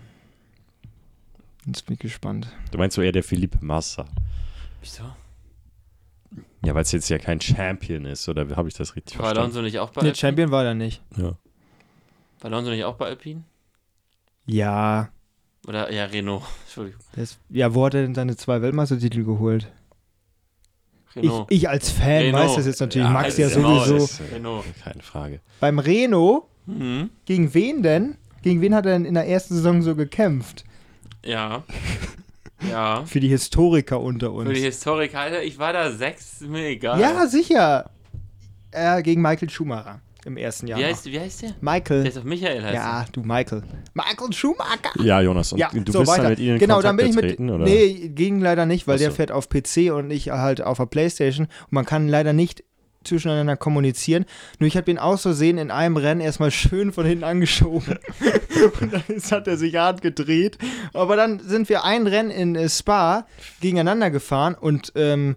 Jetzt 1.65 1.85
bin 1.85 1.93
ich 1.93 1.99
gespannt. 1.99 2.47
Du 2.71 2.77
meinst 2.77 2.95
so 2.95 3.01
eher 3.01 3.11
der 3.11 3.23
Philippe 3.23 3.59
Massa. 3.63 4.05
wieso? 4.81 5.03
Ja, 6.63 6.73
weil 6.75 6.83
es 6.83 6.91
jetzt 6.91 7.09
ja 7.09 7.17
kein 7.17 7.41
Champion 7.41 8.05
ist, 8.05 8.27
oder 8.29 8.47
habe 8.55 8.67
ich 8.69 8.73
das 8.75 8.95
richtig 8.95 9.17
War 9.19 9.25
verstanden? 9.25 9.41
Alonso 9.57 9.61
nicht 9.63 9.79
auch 9.79 9.89
bei 9.89 10.01
Ne, 10.01 10.09
Alpine? 10.09 10.15
Champion 10.15 10.51
war 10.51 10.63
er 10.63 10.73
nicht. 10.75 11.01
Ja. 11.17 11.23
War 11.23 12.51
Alonso 12.51 12.71
nicht 12.71 12.83
auch 12.83 12.95
bei 12.95 13.07
Alpine? 13.07 13.43
Ja. 14.45 15.09
Oder, 15.67 15.91
ja, 15.91 16.05
Renault. 16.05 16.43
Entschuldigung. 16.65 17.01
Ist, 17.15 17.39
ja, 17.49 17.73
wo 17.73 17.85
hat 17.85 17.93
er 17.95 18.01
denn 18.03 18.15
seine 18.15 18.35
zwei 18.37 18.61
Weltmeistertitel 18.61 19.23
geholt? 19.23 19.71
Ich, 21.09 21.15
Renault. 21.17 21.47
ich 21.51 21.67
als 21.69 21.91
Fan 21.91 22.07
Renault. 22.23 22.45
weiß 22.45 22.55
das 22.55 22.65
jetzt 22.67 22.79
natürlich. 22.79 23.07
Ja, 23.07 23.13
Max 23.13 23.35
das 23.35 23.37
ja 23.37 23.49
sowieso. 23.49 23.95
ist, 23.97 24.19
äh, 24.21 24.35
Renault. 24.35 24.65
Keine 24.83 25.01
Frage. 25.03 25.41
Beim 25.59 25.79
Renault, 25.79 26.45
Mhm. 26.67 27.09
gegen 27.25 27.53
wen 27.53 27.83
denn? 27.83 28.17
Gegen 28.43 28.61
wen 28.61 28.73
hat 28.73 28.85
er 28.85 28.93
denn 28.93 29.05
in 29.05 29.15
der 29.15 29.27
ersten 29.27 29.55
Saison 29.55 29.81
so 29.81 29.95
gekämpft? 29.95 30.63
Ja. 31.25 31.63
Ja. 32.69 33.03
Für 33.05 33.19
die 33.19 33.27
Historiker 33.29 33.99
unter 33.99 34.31
uns. 34.31 34.47
Für 34.47 34.53
die 34.53 34.61
Historiker, 34.61 35.19
Alter, 35.19 35.43
ich 35.43 35.57
war 35.59 35.73
da 35.73 35.91
sechs, 35.91 36.41
ist 36.41 36.49
mir 36.49 36.65
egal. 36.67 36.99
ja, 36.99 37.25
sicher. 37.27 37.89
Äh, 38.71 39.01
gegen 39.03 39.21
Michael 39.21 39.49
Schumacher 39.49 39.99
im 40.23 40.37
ersten 40.37 40.67
Jahr. 40.67 40.79
Wie 40.79 40.83
noch. 40.83 40.89
heißt, 40.91 41.05
wie 41.07 41.19
heißt 41.19 41.41
der? 41.41 41.49
Der 41.49 41.57
Michael. 41.61 42.05
ist 42.05 42.17
auf 42.17 42.23
Michael 42.23 42.61
heißt 42.63 42.73
Ja, 42.75 43.05
du 43.11 43.21
Michael. 43.21 43.63
Michael 43.95 44.31
Schumacher. 44.33 44.91
Ja, 45.03 45.19
Jonas, 45.19 45.51
und 45.51 45.59
Ja, 45.59 45.69
du 45.73 45.91
so 45.91 45.99
bist 45.99 46.11
weiter. 46.11 46.21
dann 46.23 46.29
mit 46.31 46.39
ihnen 46.39 46.53
in 46.53 46.59
genau, 46.59 46.75
Kontakt 46.75 46.89
dann 46.89 46.97
bin 46.97 47.07
ich 47.07 47.15
mit. 47.15 47.23
getreten, 47.23 47.49
oder? 47.49 47.65
Nee, 47.65 48.09
ging 48.09 48.39
leider 48.39 48.65
nicht, 48.65 48.87
weil 48.87 48.95
Ach 48.95 48.99
der 48.99 49.09
so. 49.09 49.15
fährt 49.15 49.31
auf 49.31 49.49
PC 49.49 49.91
und 49.91 50.11
ich 50.11 50.29
halt 50.29 50.61
auf 50.61 50.77
der 50.77 50.85
Playstation. 50.85 51.47
Und 51.47 51.71
man 51.71 51.85
kann 51.85 52.07
leider 52.07 52.33
nicht 52.33 52.63
zwischeneinander 53.03 53.57
kommunizieren. 53.57 54.25
Nur 54.59 54.67
ich 54.67 54.77
habe 54.77 54.91
ihn 54.91 54.97
aus 54.97 55.23
Versehen 55.23 55.57
in 55.57 55.71
einem 55.71 55.97
Rennen 55.97 56.21
erstmal 56.21 56.51
schön 56.51 56.91
von 56.91 57.05
hinten 57.05 57.23
angeschoben. 57.23 57.99
und 58.81 58.93
dann 58.93 59.03
ist, 59.07 59.31
hat 59.31 59.47
er 59.47 59.57
sich 59.57 59.75
hart 59.75 60.01
gedreht. 60.01 60.57
Aber 60.93 61.15
dann 61.15 61.39
sind 61.39 61.69
wir 61.69 61.83
ein 61.83 62.07
Rennen 62.07 62.31
in 62.31 62.55
äh, 62.55 62.69
Spa 62.69 63.25
gegeneinander 63.59 64.11
gefahren 64.11 64.55
und 64.55 64.93
ähm, 64.95 65.35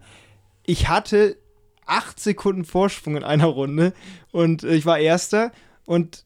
ich 0.66 0.88
hatte 0.88 1.37
acht 1.87 2.18
Sekunden 2.18 2.64
Vorsprung 2.64 3.16
in 3.16 3.25
einer 3.25 3.47
Runde 3.47 3.92
und 4.33 4.64
äh, 4.64 4.75
ich 4.75 4.87
war 4.87 4.99
Erster 4.99 5.52
und 5.85 6.24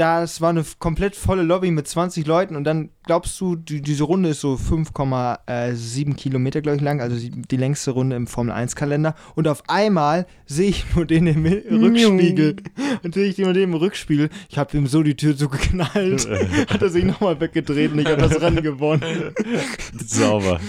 das 0.00 0.40
war 0.40 0.48
eine 0.48 0.64
komplett 0.78 1.14
volle 1.14 1.42
Lobby 1.42 1.70
mit 1.70 1.86
20 1.86 2.26
Leuten 2.26 2.56
und 2.56 2.64
dann 2.64 2.88
glaubst 3.04 3.38
du, 3.38 3.54
die, 3.54 3.82
diese 3.82 4.04
Runde 4.04 4.30
ist 4.30 4.40
so 4.40 4.54
5,7 4.54 6.14
Kilometer, 6.14 6.62
glaube 6.62 6.76
ich, 6.76 6.82
lang, 6.82 7.02
also 7.02 7.18
die, 7.18 7.30
die 7.30 7.56
längste 7.58 7.90
Runde 7.90 8.16
im 8.16 8.26
Formel-1-Kalender 8.26 9.14
und 9.34 9.46
auf 9.46 9.62
einmal 9.68 10.26
sehe 10.46 10.70
ich 10.70 10.86
nur 10.96 11.04
den 11.04 11.26
im 11.26 11.44
Rückspiegel 11.44 12.56
und 13.02 13.12
sehe 13.12 13.26
ich 13.26 13.36
nur 13.36 13.52
den 13.52 13.64
im 13.64 13.74
Rückspiegel. 13.74 14.30
Ich 14.48 14.56
habe 14.56 14.74
ihm 14.74 14.86
so 14.86 15.02
die 15.02 15.16
Tür 15.16 15.36
zugeknallt, 15.36 16.26
hat 16.70 16.80
er 16.80 16.88
sich 16.88 17.04
nochmal 17.04 17.38
weggedreht 17.38 17.92
und 17.92 17.98
ich 17.98 18.06
habe 18.06 18.22
das 18.22 18.40
Rennen 18.40 18.62
gewonnen. 18.62 19.34
Sauber. 20.02 20.60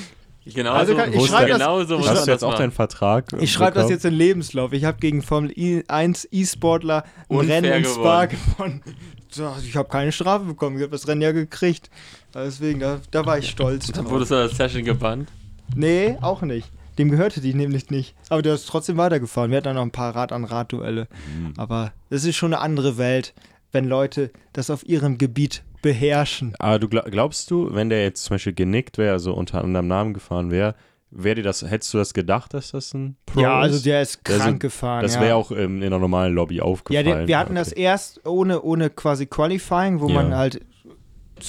Genau 0.45 0.71
Also 0.74 0.93
so, 0.93 0.98
kann- 0.98 1.13
ich 1.13 1.25
schreibe 1.27 1.50
das- 1.50 1.57
genau 1.60 1.83
so 1.83 1.98
du 2.00 2.03
jetzt 2.05 2.27
das 2.27 2.43
auch 2.43 2.55
deinen. 2.55 2.71
Vertrag? 2.71 3.25
Ich 3.39 3.51
schreibe 3.51 3.75
das 3.79 3.89
jetzt 3.89 4.05
in 4.05 4.13
Lebenslauf. 4.13 4.74
Ich 4.74 4.86
habe 4.86 4.98
gegen 5.00 5.21
Formel 5.21 5.51
I- 5.57 5.83
1 5.88 6.27
E-Sportler 6.31 7.03
ein 7.29 7.38
Rennen 7.38 7.71
in 7.71 7.86
Spa 7.86 8.25
gewonnen. 8.25 8.81
So, 9.33 9.50
ich 9.65 9.77
habe 9.77 9.88
keine 9.88 10.12
Strafe 10.12 10.43
bekommen. 10.43 10.75
Ich 10.75 10.81
habe 10.81 10.91
das 10.91 11.07
Rennen 11.07 11.21
ja 11.21 11.31
gekriegt. 11.31 11.89
Deswegen, 12.36 12.81
da, 12.81 13.00
da 13.12 13.25
war 13.25 13.38
ich 13.38 13.50
stolz. 13.50 13.88
Dann 13.88 14.03
drauf. 14.03 14.12
wurdest 14.13 14.31
du 14.31 14.36
aus 14.36 14.50
der 14.57 14.67
Session 14.67 14.83
gebannt. 14.83 15.29
Nee, 15.74 16.17
auch 16.19 16.41
nicht. 16.41 16.67
Dem 16.98 17.10
gehörte 17.10 17.39
die 17.39 17.53
nämlich 17.53 17.89
nicht. 17.91 18.13
Aber 18.27 18.41
der 18.41 18.55
ist 18.55 18.67
trotzdem 18.67 18.98
weitergefahren. 18.98 19.50
Wir 19.50 19.55
hatten 19.60 19.67
dann 19.67 19.75
noch 19.77 19.83
ein 19.83 19.91
paar 19.91 20.13
Rad-an-Rad-Duelle. 20.13 21.07
Mhm. 21.33 21.53
Aber 21.55 21.93
das 22.10 22.25
ist 22.25 22.36
schon 22.36 22.53
eine 22.53 22.62
andere 22.62 22.98
Welt, 22.98 23.33
wenn 23.71 23.86
Leute 23.88 24.31
das 24.51 24.69
auf 24.69 24.86
ihrem 24.86 25.17
Gebiet 25.17 25.63
beherrschen. 25.81 26.53
Aber 26.59 26.79
du 26.79 26.88
glaub, 26.88 27.05
glaubst 27.05 27.50
du, 27.51 27.73
wenn 27.73 27.89
der 27.89 28.03
jetzt 28.03 28.23
zum 28.23 28.35
Beispiel 28.35 28.53
genickt 28.53 28.97
wäre, 28.97 29.13
also 29.13 29.33
unter 29.33 29.63
anderem 29.63 29.88
Namen 29.88 30.13
gefahren 30.13 30.51
wäre, 30.51 30.75
wäre 31.09 31.35
dir 31.35 31.43
das, 31.43 31.61
hättest 31.63 31.93
du 31.93 31.97
das 31.97 32.13
gedacht, 32.13 32.53
dass 32.53 32.71
das 32.71 32.93
ein 32.93 33.17
Pro 33.25 33.41
ja, 33.41 33.59
also 33.59 33.75
ist? 33.75 33.85
der 33.85 34.01
ist 34.01 34.23
krank 34.23 34.43
sind- 34.43 34.59
gefahren. 34.61 35.03
Das 35.03 35.15
ja. 35.15 35.21
wäre 35.21 35.35
auch 35.35 35.51
ähm, 35.51 35.77
in 35.77 35.83
einer 35.83 36.00
normalen 36.00 36.33
Lobby 36.33 36.55
Ja, 36.57 36.63
aufgefallen. 36.63 37.05
der, 37.05 37.27
wir 37.27 37.38
hatten 37.38 37.55
das 37.55 37.71
Okay. 37.73 37.81
erst 37.81 38.25
ohne, 38.27 38.61
ohne 38.61 38.89
quasi 38.89 39.25
Qualifying, 39.25 40.00
wo 40.00 40.07
Ja. 40.07 40.15
man 40.15 40.35
halt 40.35 40.61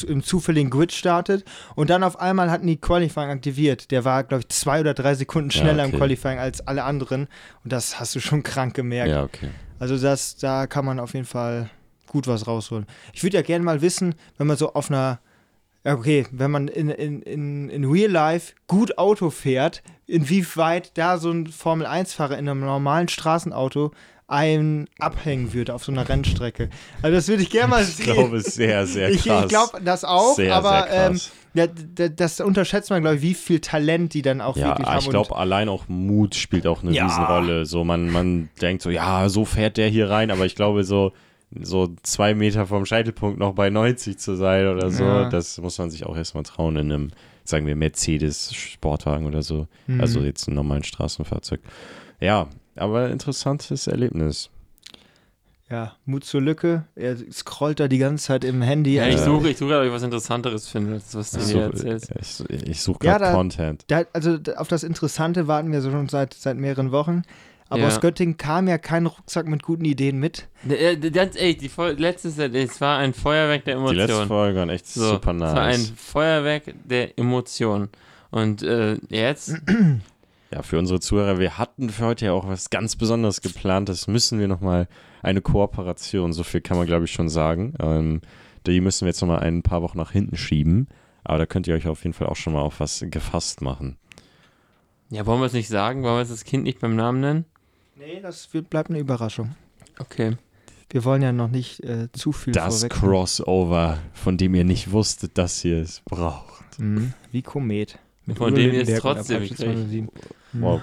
im 0.06 0.22
zufälligen 0.22 0.70
Grid 0.70 0.90
startet 0.90 1.44
und 1.74 1.90
dann 1.90 2.02
auf 2.02 2.18
einmal 2.18 2.50
hatten 2.50 2.66
die 2.66 2.78
Qualifying 2.80 3.28
aktiviert. 3.28 3.90
Der 3.90 4.06
war, 4.06 4.24
glaube 4.24 4.40
ich, 4.40 4.48
zwei 4.48 4.80
oder 4.80 4.94
drei 4.94 5.14
Sekunden 5.14 5.50
Ja, 5.50 5.60
schneller 5.60 5.84
im 5.84 5.90
okay. 5.90 5.98
Qualifying 5.98 6.38
als 6.38 6.66
alle 6.66 6.82
anderen 6.84 7.28
und 7.62 7.72
das 7.72 8.00
hast 8.00 8.14
du 8.14 8.20
schon 8.20 8.42
krank 8.42 8.74
gemerkt. 8.74 9.10
Ja, 9.10 9.22
okay. 9.22 9.50
Also 9.78 9.98
das, 9.98 10.36
da 10.36 10.66
kann 10.66 10.86
man 10.86 10.98
auf 10.98 11.12
jeden 11.12 11.26
Fall 11.26 11.68
gut 12.12 12.26
was 12.28 12.46
rausholen. 12.46 12.86
Ich 13.12 13.22
würde 13.22 13.36
ja 13.38 13.42
gerne 13.42 13.64
mal 13.64 13.80
wissen, 13.82 14.14
wenn 14.38 14.46
man 14.46 14.56
so 14.56 14.74
auf 14.74 14.90
einer, 14.90 15.18
okay, 15.84 16.26
wenn 16.30 16.50
man 16.50 16.68
in, 16.68 16.88
in, 16.90 17.22
in, 17.22 17.68
in 17.70 17.84
Real 17.84 18.10
Life 18.10 18.52
gut 18.68 18.98
Auto 18.98 19.30
fährt, 19.30 19.82
inwieweit 20.06 20.96
da 20.96 21.18
so 21.18 21.30
ein 21.30 21.46
Formel-1-Fahrer 21.48 22.38
in 22.38 22.48
einem 22.48 22.60
normalen 22.60 23.08
Straßenauto 23.08 23.90
einen 24.28 24.88
abhängen 24.98 25.52
würde 25.52 25.74
auf 25.74 25.84
so 25.84 25.92
einer 25.92 26.08
Rennstrecke. 26.08 26.70
Also 27.02 27.16
das 27.16 27.28
würde 27.28 27.42
ich 27.42 27.50
gerne 27.50 27.68
mal 27.68 27.82
Ich 27.82 27.88
sehen. 27.96 28.14
glaube, 28.14 28.36
es 28.38 28.46
ist 28.46 28.54
sehr, 28.54 28.86
sehr 28.86 29.10
ich 29.10 29.24
krass. 29.24 29.42
ich 29.44 29.48
glaube 29.50 29.80
das 29.84 30.04
auch, 30.04 30.36
sehr, 30.36 30.54
aber 30.54 30.86
sehr 30.88 31.06
ähm, 31.10 31.20
ja, 31.54 31.66
das 31.66 32.40
unterschätzt 32.40 32.88
man, 32.88 33.02
glaube 33.02 33.16
ich, 33.16 33.22
wie 33.22 33.34
viel 33.34 33.60
Talent 33.60 34.14
die 34.14 34.22
dann 34.22 34.40
auch 34.40 34.56
ja, 34.56 34.68
wirklich 34.68 34.86
haben. 34.88 35.00
ich 35.00 35.10
glaube, 35.10 35.36
allein 35.36 35.68
auch 35.68 35.84
Mut 35.88 36.34
spielt 36.34 36.66
auch 36.66 36.82
eine 36.82 36.92
Ja. 36.92 37.04
Riesenrolle. 37.04 37.66
So, 37.66 37.84
man, 37.84 38.08
man 38.08 38.48
denkt 38.62 38.82
so, 38.82 38.88
ja, 38.88 39.28
so 39.28 39.44
fährt 39.44 39.76
der 39.76 39.88
hier 39.88 40.08
rein, 40.08 40.30
aber 40.30 40.46
ich 40.46 40.54
glaube, 40.56 40.84
so, 40.84 41.12
so 41.60 41.94
zwei 42.02 42.34
Meter 42.34 42.66
vom 42.66 42.86
Scheitelpunkt 42.86 43.38
noch 43.38 43.54
bei 43.54 43.68
90 43.70 44.18
zu 44.18 44.36
sein 44.36 44.66
oder 44.68 44.90
so, 44.90 45.04
Ja. 45.04 45.28
das 45.28 45.58
muss 45.60 45.78
man 45.78 45.90
sich 45.90 46.06
auch 46.06 46.16
erstmal 46.16 46.44
trauen 46.44 46.76
in 46.76 46.92
einem, 46.92 47.10
sagen 47.44 47.66
wir, 47.66 47.76
Mercedes-Sportwagen 47.76 49.26
oder 49.26 49.42
so. 49.42 49.66
Mhm. 49.86 50.00
Also 50.00 50.20
jetzt 50.20 50.46
einem 50.48 50.56
normalen 50.56 50.84
Straßenfahrzeug. 50.84 51.60
Ja, 52.20 52.48
aber 52.76 53.10
interessantes 53.10 53.86
Erlebnis. 53.86 54.48
ja, 55.70 55.92
Mut 56.04 56.24
zur 56.24 56.42
Lücke. 56.42 56.84
Er 56.96 57.16
scrollt 57.32 57.80
da 57.80 57.88
die 57.88 57.96
ganze 57.98 58.24
Zeit 58.26 58.44
im 58.44 58.60
Handy. 58.60 58.94
Ja, 58.94 59.06
ich 59.06 59.16
also- 59.16 59.38
suche, 59.38 59.48
ich 59.50 59.56
suche, 59.56 59.78
ob 59.78 59.84
ich 59.86 59.92
was 59.92 60.02
Interessanteres 60.02 60.68
finde, 60.68 60.94
als 60.94 61.14
was 61.14 61.30
du 61.30 61.38
Ich 61.40 61.46
mir 61.54 61.70
suche 61.74 61.88
erzählst. 61.88 62.44
ich, 62.50 62.68
ich 62.68 62.80
such 62.82 62.96
Ja, 63.02 63.12
gerade 63.18 63.24
da- 63.24 63.32
Content. 63.34 63.84
Da, 63.88 64.02
also 64.12 64.38
auf 64.56 64.68
das 64.68 64.82
Interessante 64.84 65.48
warten 65.48 65.72
wir 65.72 65.80
so 65.80 65.90
schon 65.90 66.08
seit, 66.10 66.34
seit 66.34 66.58
mehreren 66.58 66.92
Wochen. 66.92 67.22
Aber 67.72 67.80
Ja. 67.82 67.88
aus 67.88 68.00
Göttingen 68.00 68.36
kam 68.36 68.68
ja 68.68 68.76
kein 68.76 69.06
Rucksack 69.06 69.46
mit 69.46 69.62
guten 69.62 69.84
Ideen 69.86 70.18
mit. 70.18 70.48
Äh, 70.68 70.96
Ganz 71.10 71.36
ehrlich, 71.36 71.56
die 71.56 71.68
Fol- 71.70 71.92
letztes, 71.98 72.36
es 72.38 72.80
war 72.82 72.98
ein 72.98 73.14
Feuerwerk 73.14 73.64
der 73.64 73.76
Die 73.76 73.82
letzte 73.94 74.02
Emotionen. 74.02 74.28
Folge 74.28 74.58
waren 74.58 74.68
echt 74.68 74.86
So, 74.86 75.08
super 75.12 75.32
Es 75.34 75.40
war 75.40 75.56
ein 75.62 75.70
nice. 75.80 75.92
Feuerwerk 75.96 76.74
der 76.84 77.18
Emotionen. 77.18 77.88
Und 78.30 78.62
äh, 78.62 78.98
jetzt, 79.08 79.54
Ja, 80.52 80.62
für 80.62 80.78
unsere 80.78 81.00
Zuhörer, 81.00 81.38
wir 81.38 81.56
hatten 81.56 81.88
für 81.88 82.04
heute 82.04 82.26
ja 82.26 82.32
auch 82.32 82.46
was 82.46 82.68
ganz 82.68 82.94
Besonderes 82.96 83.40
geplant. 83.40 83.88
Das 83.88 84.06
müssen 84.06 84.38
wir 84.38 84.48
nochmal, 84.48 84.86
eine 85.22 85.40
Kooperation, 85.40 86.32
so 86.34 86.42
viel 86.42 86.60
kann 86.60 86.76
man 86.76 86.86
glaube 86.86 87.06
ich 87.06 87.12
schon 87.12 87.30
sagen. 87.30 87.72
Ähm, 87.80 88.20
die 88.66 88.80
müssen 88.82 89.06
wir 89.06 89.08
jetzt 89.08 89.22
nochmal 89.22 89.40
ein 89.40 89.62
paar 89.62 89.80
Wochen 89.82 89.96
nach 89.96 90.10
hinten 90.12 90.36
schieben. 90.36 90.88
Aber 91.24 91.38
da 91.38 91.46
könnt 91.46 91.66
ihr 91.68 91.74
euch 91.74 91.86
auf 91.88 92.02
jeden 92.04 92.12
Fall 92.12 92.26
auch 92.26 92.36
schon 92.36 92.52
mal 92.52 92.60
auf 92.60 92.80
was 92.80 93.02
gefasst 93.08 93.62
machen. 93.62 93.96
ja, 95.10 95.24
wollen 95.26 95.40
wir 95.40 95.46
es 95.46 95.52
nicht 95.52 95.68
sagen? 95.68 96.02
Wollen 96.02 96.16
wir 96.16 96.20
jetzt 96.20 96.32
das 96.32 96.44
Kind 96.44 96.64
nicht 96.64 96.80
beim 96.80 96.96
Namen 96.96 97.20
nennen? 97.20 97.44
Nee, 98.04 98.20
das 98.20 98.52
wird, 98.52 98.68
bleibt 98.68 98.90
eine 98.90 98.98
Überraschung. 98.98 99.54
Okay. 100.00 100.36
Wir 100.90 101.04
wollen 101.04 101.22
ja 101.22 101.30
noch 101.30 101.48
nicht 101.48 101.84
äh, 101.84 102.10
zu 102.12 102.32
viel 102.32 102.52
Das 102.52 102.80
vorweg. 102.80 102.92
Crossover, 102.92 103.98
von 104.12 104.36
dem 104.36 104.56
ihr 104.56 104.64
nicht 104.64 104.90
wusstet, 104.90 105.38
dass 105.38 105.64
ihr 105.64 105.78
es 105.80 106.00
braucht. 106.00 106.80
Mhm. 106.80 107.12
Wie 107.30 107.42
Komet. 107.42 108.00
Mit 108.26 108.38
Von 108.38 108.54
dem 108.56 108.72
ihr 108.72 108.82
es 108.82 108.98
trotzdem 109.00 109.38
kriegt. 109.38 109.56
207. 109.56 110.08
Mhm. 110.52 110.62
Wow. 110.62 110.80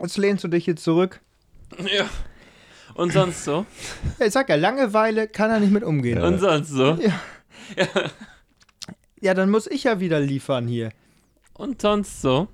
Jetzt 0.00 0.16
lehnst 0.16 0.42
du 0.42 0.48
dich 0.48 0.64
hier 0.64 0.76
zurück. 0.76 1.20
Ja. 1.78 2.08
Und 2.94 3.12
sonst 3.12 3.44
so? 3.44 3.66
Ja, 4.18 4.26
Ich 4.26 4.32
sag 4.32 4.48
ja, 4.48 4.56
Langeweile 4.56 5.28
kann 5.28 5.50
er 5.52 5.60
nicht 5.60 5.72
mit 5.72 5.84
umgehen. 5.84 6.18
Ja. 6.18 6.26
Und 6.26 6.40
sonst 6.40 6.70
so? 6.70 6.98
Ja, 9.20 9.34
dann 9.34 9.50
muss 9.50 9.66
ich 9.66 9.84
ja 9.84 9.98
wieder 9.98 10.20
liefern 10.20 10.68
hier. 10.68 10.90
Und 11.54 11.82
sonst 11.82 12.22
so? 12.22 12.46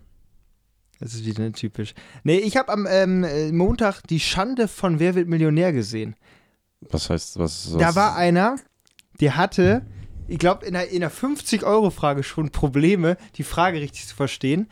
Das 1.04 1.12
ist 1.12 1.26
wieder 1.26 1.52
typisch. 1.52 1.92
Nee, 2.22 2.38
ich 2.38 2.56
habe 2.56 2.72
am 2.72 2.86
ähm, 2.88 3.24
äh, 3.24 3.52
Montag 3.52 4.00
die 4.08 4.20
Schande 4.20 4.68
von 4.68 5.00
Wer 5.00 5.14
wird 5.14 5.28
Millionär 5.28 5.70
gesehen. 5.74 6.16
Was 6.80 7.10
heißt, 7.10 7.38
was, 7.38 7.74
was 7.74 7.78
Da 7.78 7.94
war 7.94 8.16
einer, 8.16 8.56
der 9.20 9.36
hatte 9.36 9.84
ich 10.28 10.38
glaube, 10.38 10.64
in 10.64 10.72
der, 10.72 10.88
in 10.88 11.00
der 11.00 11.12
50-Euro-Frage 11.12 12.22
schon 12.22 12.48
Probleme, 12.48 13.18
die 13.36 13.42
Frage 13.42 13.82
richtig 13.82 14.06
zu 14.06 14.16
verstehen. 14.16 14.66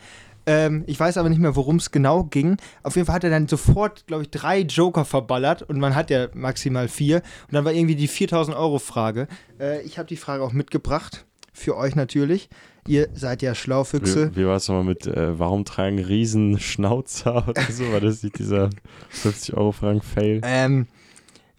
Ähm, 0.47 0.83
ich 0.87 0.99
weiß 0.99 1.17
aber 1.17 1.29
nicht 1.29 1.39
mehr, 1.39 1.55
worum 1.55 1.75
es 1.75 1.91
genau 1.91 2.23
ging. 2.23 2.57
Auf 2.81 2.95
jeden 2.95 3.05
Fall 3.05 3.17
hat 3.17 3.23
er 3.23 3.29
dann 3.29 3.47
sofort, 3.47 4.07
glaube 4.07 4.23
ich, 4.23 4.31
drei 4.31 4.61
Joker 4.61 5.05
verballert 5.05 5.61
und 5.61 5.79
man 5.79 5.93
hat 5.93 6.09
ja 6.09 6.29
maximal 6.33 6.87
vier. 6.87 7.17
Und 7.17 7.53
dann 7.53 7.63
war 7.63 7.73
irgendwie 7.73 7.95
die 7.95 8.09
4000-Euro-Frage. 8.09 9.27
Äh, 9.59 9.83
ich 9.83 9.99
habe 9.99 10.07
die 10.07 10.17
Frage 10.17 10.41
auch 10.41 10.53
mitgebracht. 10.53 11.27
Für 11.53 11.77
euch 11.77 11.95
natürlich. 11.95 12.49
Ihr 12.87 13.07
seid 13.13 13.41
ja 13.41 13.55
Schlaufüchse. 13.55 14.31
Wie, 14.31 14.41
wie 14.41 14.45
war 14.45 14.57
es 14.57 14.67
nochmal 14.67 14.83
mit, 14.83 15.07
äh, 15.07 15.39
warum 15.39 15.63
tragen 15.63 15.99
Riesen 15.99 16.59
Schnauzer 16.59 17.47
oder 17.47 17.61
so? 17.69 17.91
War 17.91 18.01
das 18.01 18.23
nicht 18.23 18.39
dieser 18.39 18.69
50-Euro-Fragen-Fail? 19.13 20.41
Ähm, 20.43 20.87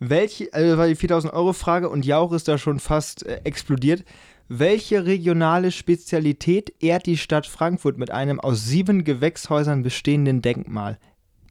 welche, 0.00 0.52
also 0.52 0.76
war 0.76 0.88
die 0.88 0.96
4000-Euro-Frage 0.96 1.88
und 1.88 2.04
Jauch 2.04 2.32
ist 2.32 2.48
da 2.48 2.58
schon 2.58 2.80
fast 2.80 3.24
äh, 3.24 3.40
explodiert. 3.44 4.04
Welche 4.48 5.06
regionale 5.06 5.72
Spezialität 5.72 6.74
ehrt 6.80 7.06
die 7.06 7.16
Stadt 7.16 7.46
Frankfurt 7.46 7.96
mit 7.96 8.10
einem 8.10 8.40
aus 8.40 8.66
sieben 8.66 9.04
Gewächshäusern 9.04 9.82
bestehenden 9.82 10.42
Denkmal? 10.42 10.98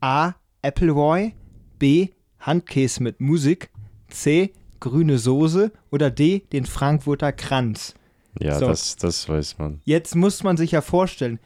A. 0.01 0.33
Appleboy, 0.61 1.33
B. 1.79 2.09
Handkäse 2.39 3.01
mit 3.01 3.19
Musik, 3.19 3.71
C. 4.09 4.51
Grüne 4.79 5.17
Soße 5.17 5.71
oder 5.89 6.11
D. 6.11 6.43
Den 6.51 6.65
Frankfurter 6.65 7.31
Kranz? 7.31 7.95
Ja, 8.39 8.57
So. 8.59 8.67
das, 8.67 8.95
das 8.95 9.27
weiß 9.29 9.57
man. 9.59 9.79
Jetzt 9.85 10.15
muss 10.15 10.43
man 10.43 10.57
sich 10.57 10.71
ja 10.71 10.81
vorstellen, 10.81 11.39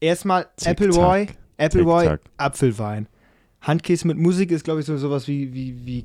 erstmal 0.00 0.46
Appleboy. 0.64 1.26
Appleboy. 1.56 2.16
Apfelwein. 2.36 3.08
Handkäse 3.60 4.06
mit 4.06 4.16
Musik 4.18 4.52
ist, 4.52 4.62
glaube 4.62 4.78
ich, 4.78 4.86
so 4.86 4.96
sowas 4.98 5.26
wie, 5.26 5.52
wie, 5.52 5.84
wie 5.84 6.02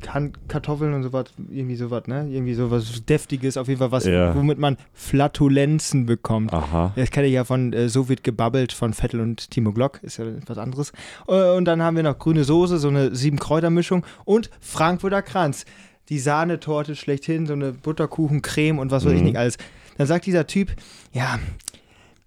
Kartoffeln 0.47 0.91
und 0.95 1.03
sowas, 1.03 1.25
irgendwie 1.51 1.75
sowas, 1.75 2.07
ne? 2.07 2.27
Irgendwie 2.27 2.55
sowas 2.55 3.05
Deftiges, 3.07 3.57
auf 3.57 3.67
jeden 3.67 3.77
Fall 3.77 3.91
was, 3.91 4.05
Ja. 4.05 4.35
womit 4.35 4.57
man 4.57 4.75
Flatulenzen 4.93 6.07
bekommt. 6.07 6.51
Aha. 6.51 6.91
Das 6.95 7.11
kenne 7.11 7.27
ich 7.27 7.33
ja 7.33 7.43
von 7.45 7.71
äh, 7.71 7.89
So 7.89 8.09
wird 8.09 8.23
gebabbelt 8.23 8.73
von 8.73 8.93
Vettel 8.93 9.21
und 9.21 9.51
Timo 9.51 9.71
Glock, 9.71 9.99
ist 10.01 10.17
ja 10.17 10.25
was 10.47 10.57
anderes. 10.57 10.91
Äh, 11.27 11.51
und 11.55 11.65
dann 11.65 11.81
haben 11.83 11.95
wir 11.95 12.03
noch 12.03 12.17
grüne 12.17 12.43
Soße, 12.43 12.79
so 12.79 12.87
eine 12.87 13.15
Sieben-Kräuter-Mischung 13.15 14.03
und 14.25 14.49
Frankfurter 14.59 15.21
Kranz. 15.21 15.65
Die 16.09 16.19
Sahnetorte 16.19 16.95
schlechthin, 16.95 17.45
so 17.45 17.53
eine 17.53 17.71
Butterkuchen-Creme 17.71 18.79
und 18.79 18.91
was 18.91 19.05
weiß 19.05 19.13
ich 19.13 19.19
Mhm. 19.19 19.25
nicht 19.25 19.37
alles. 19.37 19.57
Dann 19.97 20.07
sagt 20.07 20.25
dieser 20.25 20.47
Typ, 20.47 20.73
ja, 21.11 21.39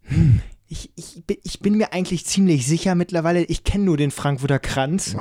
hm, 0.05 0.41
ich, 0.69 0.91
ich, 0.97 1.23
bin- 1.25 1.37
ich 1.45 1.61
bin 1.61 1.77
mir 1.77 1.93
eigentlich 1.93 2.27
ziemlich 2.27 2.67
sicher 2.67 2.95
mittlerweile, 2.97 3.45
ich 3.45 3.63
kenne 3.63 3.85
nur 3.85 3.97
den 3.97 4.11
Frankfurter 4.11 4.59
Kranz. 4.59 5.17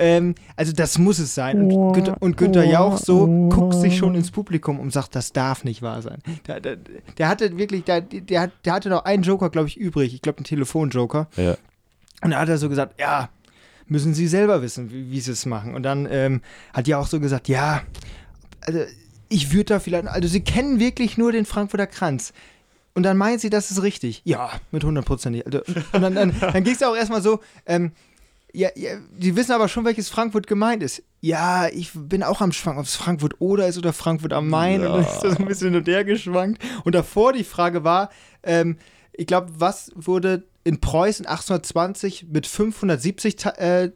Ähm, 0.00 0.34
also 0.56 0.72
das 0.72 0.98
muss 0.98 1.20
es 1.20 1.34
sein. 1.34 1.70
Und, 1.70 1.92
Günther, 1.92 2.16
und 2.20 2.36
Günther 2.36 2.64
Jauch 2.64 2.98
so 2.98 3.26
guckt 3.48 3.74
sich 3.74 3.96
schon 3.96 4.16
ins 4.16 4.32
Publikum 4.32 4.80
und 4.80 4.92
sagt, 4.92 5.14
das 5.14 5.32
darf 5.32 5.62
nicht 5.62 5.80
wahr 5.82 6.02
sein. 6.02 6.18
Der, 6.48 6.60
der, 6.60 6.76
der 7.18 7.28
hatte 7.28 7.56
wirklich, 7.56 7.84
der, 7.84 8.00
der, 8.00 8.40
hat- 8.42 8.52
der 8.64 8.72
hatte 8.72 8.88
noch 8.88 9.04
einen 9.04 9.22
Joker, 9.22 9.50
glaube 9.50 9.68
ich, 9.68 9.76
übrig. 9.76 10.12
Ich 10.12 10.22
glaube, 10.22 10.38
einen 10.38 10.44
Telefonjoker. 10.44 11.28
Ja. 11.36 11.56
Und 12.22 12.32
da 12.32 12.40
hat 12.40 12.48
er 12.48 12.58
so 12.58 12.68
gesagt, 12.68 12.98
ja, 13.00 13.28
müssen 13.86 14.12
Sie 14.12 14.26
selber 14.26 14.60
wissen, 14.60 14.90
wie, 14.90 15.10
wie 15.12 15.20
Sie 15.20 15.30
es 15.32 15.46
machen. 15.46 15.74
Und 15.74 15.84
dann 15.84 16.08
ähm, 16.10 16.40
hat 16.72 16.88
ja 16.88 16.98
auch 16.98 17.06
so 17.06 17.20
gesagt, 17.20 17.46
ja, 17.48 17.82
also 18.62 18.80
ich 19.30 19.52
würde 19.52 19.64
da 19.64 19.80
vielleicht, 19.80 20.06
also 20.06 20.28
Sie 20.28 20.42
kennen 20.42 20.78
wirklich 20.78 21.16
nur 21.16 21.32
den 21.32 21.46
Frankfurter 21.46 21.86
Kranz. 21.86 22.34
Und 22.92 23.04
dann 23.04 23.16
meint 23.16 23.40
sie, 23.40 23.50
das 23.50 23.70
ist 23.70 23.82
richtig. 23.82 24.20
Ja, 24.24 24.50
mit 24.72 24.82
100 24.82 25.04
Prozent. 25.04 25.46
Also, 25.46 25.62
und 25.92 26.02
dann, 26.02 26.14
dann, 26.14 26.34
dann 26.40 26.64
ging 26.64 26.74
es 26.74 26.82
auch 26.82 26.96
erstmal 26.96 27.22
so, 27.22 27.40
ähm, 27.64 27.92
ja, 28.52 28.68
ja, 28.74 28.96
die 29.16 29.36
wissen 29.36 29.52
aber 29.52 29.68
schon, 29.68 29.84
welches 29.84 30.08
Frankfurt 30.08 30.48
gemeint 30.48 30.82
ist. 30.82 31.04
Ja, 31.20 31.68
ich 31.68 31.92
bin 31.94 32.24
auch 32.24 32.40
am 32.40 32.52
Schwanken, 32.52 32.80
ob 32.80 32.86
es 32.86 32.96
Frankfurt 32.96 33.40
oder 33.40 33.68
ist 33.68 33.78
oder 33.78 33.92
Frankfurt 33.92 34.32
am 34.32 34.48
Main. 34.48 34.84
Und 34.84 34.92
dann 34.92 35.00
ist 35.02 35.20
das 35.20 35.36
ein 35.36 35.46
bisschen 35.46 35.68
hin 35.68 35.76
und 35.76 35.88
her 35.88 36.04
geschwankt. 36.04 36.60
Und 36.84 36.96
davor 36.96 37.32
die 37.32 37.44
Frage 37.44 37.84
war, 37.84 38.10
ähm, 38.42 38.76
ich 39.12 39.26
glaube, 39.26 39.52
was 39.58 39.92
wurde 39.94 40.44
in 40.64 40.80
Preußen 40.80 41.26
1820 41.26 42.26
mit 42.28 42.46
570 42.46 43.36
Ta 43.36 43.50
äh, 43.50 43.90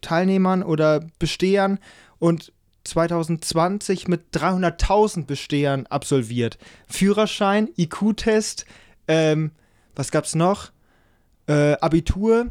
Teilnehmern 0.00 0.62
oder 0.62 1.06
Bestehern 1.18 1.78
und 2.18 2.52
2020 2.88 4.08
mit 4.08 4.34
300.000 4.34 5.26
Bestehern 5.26 5.86
absolviert? 5.86 6.58
Führerschein, 6.88 7.68
IQ-Test, 7.76 8.66
ähm, 9.06 9.52
was 9.94 10.10
gab's 10.10 10.34
noch? 10.34 10.70
Äh, 11.46 11.72
Abitur 11.80 12.48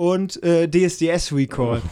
und 0.00 0.42
äh, 0.42 0.66
DSDS-Recall. 0.66 1.82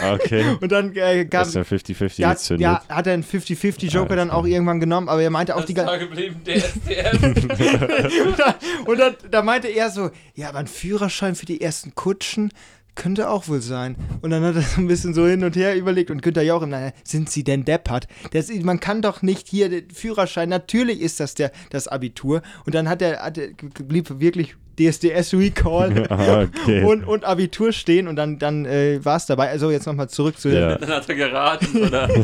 Ah, 0.00 0.14
Okay. 0.14 0.56
Und 0.62 0.72
dann 0.72 0.96
äh, 0.96 1.26
gab 1.26 1.46
ja 1.52 1.60
50-50 1.60 2.18
ja, 2.18 2.32
gezündet. 2.32 2.62
ja, 2.62 2.82
hat 2.88 3.06
er 3.06 3.12
einen 3.12 3.24
50-50-Joker 3.24 4.16
dann 4.16 4.30
auch 4.30 4.46
irgendwann 4.46 4.80
genommen, 4.80 5.10
aber 5.10 5.22
er 5.22 5.28
meinte 5.28 5.54
auch 5.54 5.60
Das 5.60 5.66
die 5.66 5.74
ganze 5.74 5.98
geblieben, 5.98 6.40
der 6.46 6.56
SDF. 6.56 7.22
und 8.26 8.38
dann, 8.38 8.54
und 8.86 8.98
dann 8.98 9.16
da 9.30 9.42
meinte 9.42 9.68
er 9.68 9.90
so, 9.90 10.10
ja, 10.34 10.48
aber 10.48 10.60
ein 10.60 10.66
Führerschein 10.66 11.34
für 11.34 11.44
die 11.44 11.60
ersten 11.60 11.94
Kutschen 11.94 12.52
könnte 12.94 13.30
auch 13.30 13.48
wohl 13.48 13.60
sein. 13.60 13.96
Und 14.20 14.30
dann 14.30 14.42
hat 14.42 14.56
er 14.56 14.62
so 14.62 14.80
ein 14.80 14.86
bisschen 14.86 15.14
so 15.14 15.26
hin 15.26 15.44
und 15.44 15.56
her 15.56 15.76
überlegt 15.76 16.10
und 16.10 16.22
Günther 16.22 16.42
Jauch, 16.42 16.64
naja, 16.66 16.92
sind 17.04 17.30
sie 17.30 17.44
denn 17.44 17.64
deppert? 17.64 18.06
Das, 18.32 18.50
man 18.50 18.80
kann 18.80 19.02
doch 19.02 19.22
nicht 19.22 19.48
hier 19.48 19.68
den 19.68 19.90
Führerschein, 19.90 20.48
natürlich 20.48 21.00
ist 21.00 21.20
das 21.20 21.34
der, 21.34 21.52
das 21.70 21.88
Abitur. 21.88 22.42
Und 22.66 22.74
dann 22.74 22.88
hat 22.88 23.02
er, 23.02 23.20
hat 23.22 23.38
er 23.38 23.48
blieb 23.78 24.20
wirklich 24.20 24.56
DSDS 24.78 25.34
Recall 25.34 26.06
okay. 26.62 26.84
und, 26.84 27.04
und 27.04 27.24
Abitur 27.24 27.72
stehen 27.72 28.08
und 28.08 28.16
dann, 28.16 28.38
dann 28.38 28.64
äh, 28.64 29.04
war 29.04 29.16
es 29.16 29.26
dabei. 29.26 29.50
Also 29.50 29.70
jetzt 29.70 29.86
nochmal 29.86 30.08
zurück 30.08 30.38
zu 30.38 30.48
Ja. 30.48 30.76
Dann 30.76 30.90
hat 30.90 31.08
er 31.08 31.14
geraten, 31.14 31.82
oder? 31.82 32.08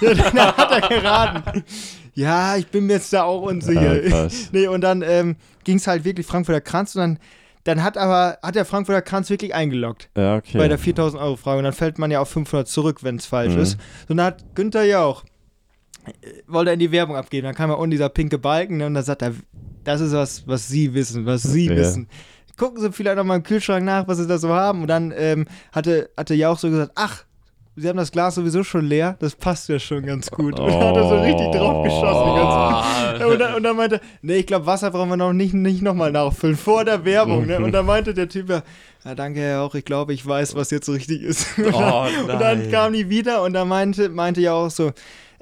Ja, 0.00 0.14
dann 0.14 0.56
hat 0.56 0.70
er 0.70 0.88
geraten. 0.88 1.64
Ja, 2.14 2.56
ich 2.56 2.66
bin 2.66 2.86
mir 2.86 2.94
jetzt 2.94 3.12
da 3.12 3.22
auch 3.24 3.42
unsicher. 3.42 4.00
Ah, 4.12 4.28
nee, 4.52 4.66
und 4.66 4.82
dann 4.82 5.02
ähm, 5.02 5.36
ging 5.64 5.76
es 5.76 5.86
halt 5.86 6.04
wirklich 6.04 6.26
Frankfurter 6.26 6.60
Kranz 6.60 6.94
und 6.94 7.00
dann, 7.00 7.18
dann 7.64 7.82
hat 7.82 7.96
aber, 7.96 8.38
hat 8.42 8.54
der 8.54 8.64
Frankfurter 8.64 9.02
Kranz 9.02 9.30
wirklich 9.30 9.54
eingeloggt 9.54 10.10
Ja, 10.16 10.36
okay. 10.36 10.58
bei 10.58 10.68
der 10.68 10.78
4000 10.78 11.22
Euro 11.22 11.36
Frage 11.36 11.58
und 11.58 11.64
dann 11.64 11.72
fällt 11.72 11.98
man 11.98 12.10
ja 12.10 12.20
auf 12.20 12.28
500 12.30 12.66
zurück, 12.68 13.02
wenn 13.02 13.16
es 13.16 13.26
falsch 13.26 13.54
Mhm. 13.54 13.60
ist. 13.62 13.78
Und 14.08 14.16
dann 14.18 14.26
hat 14.26 14.44
Günther 14.54 14.84
Jauch, 14.84 15.24
äh, 16.04 16.10
wollte 16.46 16.70
er 16.70 16.74
in 16.74 16.80
die 16.80 16.90
Werbung 16.92 17.16
abgeben, 17.16 17.44
dann 17.44 17.54
kam 17.54 17.70
er 17.70 17.78
unten 17.78 17.92
dieser 17.92 18.08
pinke 18.08 18.38
Balken 18.38 18.78
ne, 18.78 18.86
und 18.86 18.94
dann 18.94 19.04
sagt 19.04 19.22
er, 19.22 19.32
das 19.84 20.00
ist 20.00 20.12
was, 20.12 20.46
was 20.46 20.68
Sie 20.68 20.94
wissen, 20.94 21.26
was 21.26 21.42
Sie 21.42 21.66
Ja. 21.68 21.76
wissen. 21.76 22.08
Gucken 22.56 22.80
Sie 22.80 22.92
vielleicht 22.92 23.16
noch 23.16 23.24
mal 23.24 23.36
im 23.36 23.42
Kühlschrank 23.42 23.84
nach, 23.84 24.06
was 24.06 24.18
Sie 24.18 24.26
da 24.26 24.38
so 24.38 24.50
haben. 24.50 24.82
Und 24.82 24.88
dann 24.88 25.12
ähm, 25.16 25.46
hatte, 25.72 26.10
hatte 26.16 26.34
Jauch 26.34 26.58
so 26.58 26.68
gesagt, 26.68 26.92
ach, 26.94 27.24
Sie 27.74 27.88
haben 27.88 27.96
das 27.96 28.12
Glas 28.12 28.34
sowieso 28.34 28.62
schon 28.64 28.84
leer, 28.84 29.16
das 29.18 29.34
passt 29.34 29.70
ja 29.70 29.78
schon 29.78 30.04
ganz 30.04 30.30
gut. 30.30 30.60
Und 30.60 30.68
dann 30.68 30.78
hat 30.78 30.94
er 30.94 31.08
so 31.08 31.18
richtig 31.20 31.50
drauf 31.52 31.82
geschossen. 31.82 32.34
Ganz, 32.36 33.20
ja, 33.20 33.26
und, 33.26 33.38
dann, 33.38 33.54
und 33.54 33.62
dann 33.62 33.76
meinte 33.76 33.96
er, 33.96 34.00
nee, 34.20 34.36
ich 34.36 34.46
glaube, 34.46 34.66
Wasser 34.66 34.90
brauchen 34.90 35.08
wir 35.08 35.16
noch 35.16 35.32
nicht, 35.32 35.54
nicht 35.54 35.80
nochmal 35.80 36.12
nachfüllen, 36.12 36.56
vor 36.56 36.84
der 36.84 37.02
Werbung. 37.06 37.46
Ne? 37.46 37.58
Und 37.58 37.72
dann 37.72 37.86
meinte 37.86 38.12
der 38.12 38.28
Typ 38.28 38.50
ja, 38.50 38.62
ja 39.06 39.14
danke 39.14 39.40
Herr 39.40 39.62
auch, 39.62 39.74
ich 39.74 39.86
glaube, 39.86 40.12
ich 40.12 40.26
weiß, 40.26 40.54
was 40.54 40.70
jetzt 40.70 40.90
richtig 40.90 41.22
ist. 41.22 41.46
Und, 41.56 41.66
Oh, 41.74 42.06
dann, 42.26 42.30
und 42.30 42.40
dann 42.40 42.70
kam 42.70 42.92
die 42.92 43.08
wieder 43.08 43.42
und 43.42 43.54
dann 43.54 43.68
meinte, 43.68 44.10
meinte 44.10 44.42
ja 44.42 44.52
auch 44.52 44.70
so, 44.70 44.92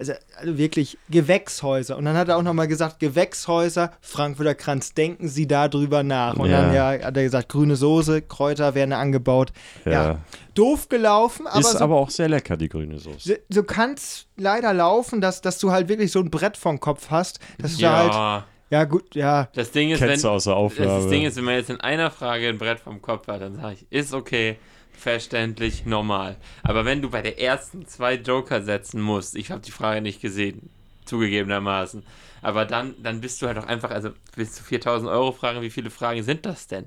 also, 0.01 0.13
also 0.39 0.59
wirklich 0.59 0.99
Gewächshäuser. 1.11 1.97
Und 1.97 2.07
dann 2.07 2.17
hat 2.17 2.29
er 2.29 2.39
auch 2.39 2.43
nochmal 2.43 2.67
gesagt, 2.67 2.99
Gewächshäuser, 2.99 3.93
Frankfurter 4.01 4.55
Kranz, 4.55 4.95
denken 4.95 5.29
Sie 5.29 5.47
darüber 5.47 6.03
nach. 6.03 6.35
Und 6.37 6.51
dann 6.51 6.75
Ja. 6.75 6.95
ja, 6.95 7.05
hat 7.07 7.17
er 7.17 7.23
gesagt, 7.23 7.49
grüne 7.51 7.77
Soße, 7.77 8.23
Kräuter 8.23 8.75
werden 8.75 8.93
angebaut. 8.95 9.53
Ja, 9.85 9.93
ja. 9.93 10.19
doof 10.55 10.89
gelaufen, 10.89 11.47
aber 11.47 11.61
ist 11.61 11.73
so 11.73 11.79
aber 11.79 11.97
auch 11.97 12.11
sehr 12.11 12.29
lecker, 12.29 12.57
die 12.57 12.69
grüne 12.69 12.99
Soße. 12.99 13.19
so, 13.19 13.35
so 13.49 13.63
kann 13.63 13.93
es 13.95 14.27
leider 14.37 14.73
laufen, 14.73 15.21
dass, 15.21 15.41
dass 15.43 15.59
du 15.59 15.71
halt 15.71 15.89
wirklich 15.89 16.11
so 16.11 16.21
ein 16.21 16.31
Brett 16.31 16.57
vom 16.57 16.81
Kopf 16.81 17.11
hast, 17.11 17.39
dass 17.59 17.77
du 17.77 17.87
halt, 17.89 18.13
Ja, 18.13 18.47
ja 18.71 18.85
gut, 18.85 19.15
ja, 19.15 19.49
das 19.55 19.71
Ding 19.71 19.91
ist, 19.91 20.01
wenn, 20.01 20.09
Kennst 20.09 20.25
du 20.25 20.29
aus 20.31 20.45
der 20.45 20.57
Aufnahme. 20.57 21.03
das 21.03 21.09
Ding 21.09 21.25
ist, 21.25 21.37
wenn 21.37 21.45
man 21.45 21.55
jetzt 21.55 21.71
in 21.71 21.81
einer 21.81 22.11
Frage 22.11 22.49
ein 22.49 22.57
Brett 22.59 22.81
vom 22.81 23.03
Kopf 23.03 23.29
hat, 23.29 23.43
dann 23.43 23.57
sage 23.57 23.75
ich, 23.75 23.87
ist 23.91 24.15
okay, 24.15 24.57
verständlich, 25.01 25.87
normal. 25.87 26.37
Aber 26.63 26.85
wenn 26.85 27.03
du 27.03 27.11
bei 27.11 27.23
der 27.23 27.41
ersten 27.41 27.87
zwei 27.87 28.15
Joker 28.15 28.63
setzen 28.63 29.01
musst, 29.01 29.35
ich 29.37 29.51
habe 29.51 29.61
die 29.63 29.71
Frage 29.73 30.01
nicht 30.01 30.21
gesehen, 30.21 30.71
zugegebenermaßen, 31.07 32.03
aber 32.43 32.65
dann, 32.65 32.95
dann 33.03 33.21
bist 33.21 33.43
du 33.43 33.47
halt 33.47 33.59
auch 33.59 33.67
einfach, 33.67 33.91
also 33.91 34.11
bis 34.37 34.53
zu 34.53 34.63
4000 34.63 35.11
Euro 35.11 35.33
Fragen, 35.33 35.61
wie 35.63 35.71
viele 35.71 35.91
Fragen 35.91 36.23
sind 36.23 36.47
das 36.47 36.67
denn? 36.69 36.87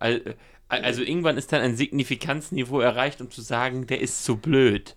Äh, 0.00 0.20
Also 0.68 1.02
irgendwann 1.02 1.36
ist 1.36 1.52
dann 1.52 1.60
ein 1.62 1.76
Signifikanzniveau 1.76 2.80
erreicht, 2.80 3.20
um 3.20 3.30
zu 3.30 3.40
sagen, 3.42 3.86
der 3.86 4.00
ist 4.00 4.24
zu 4.24 4.36
blöd. 4.36 4.96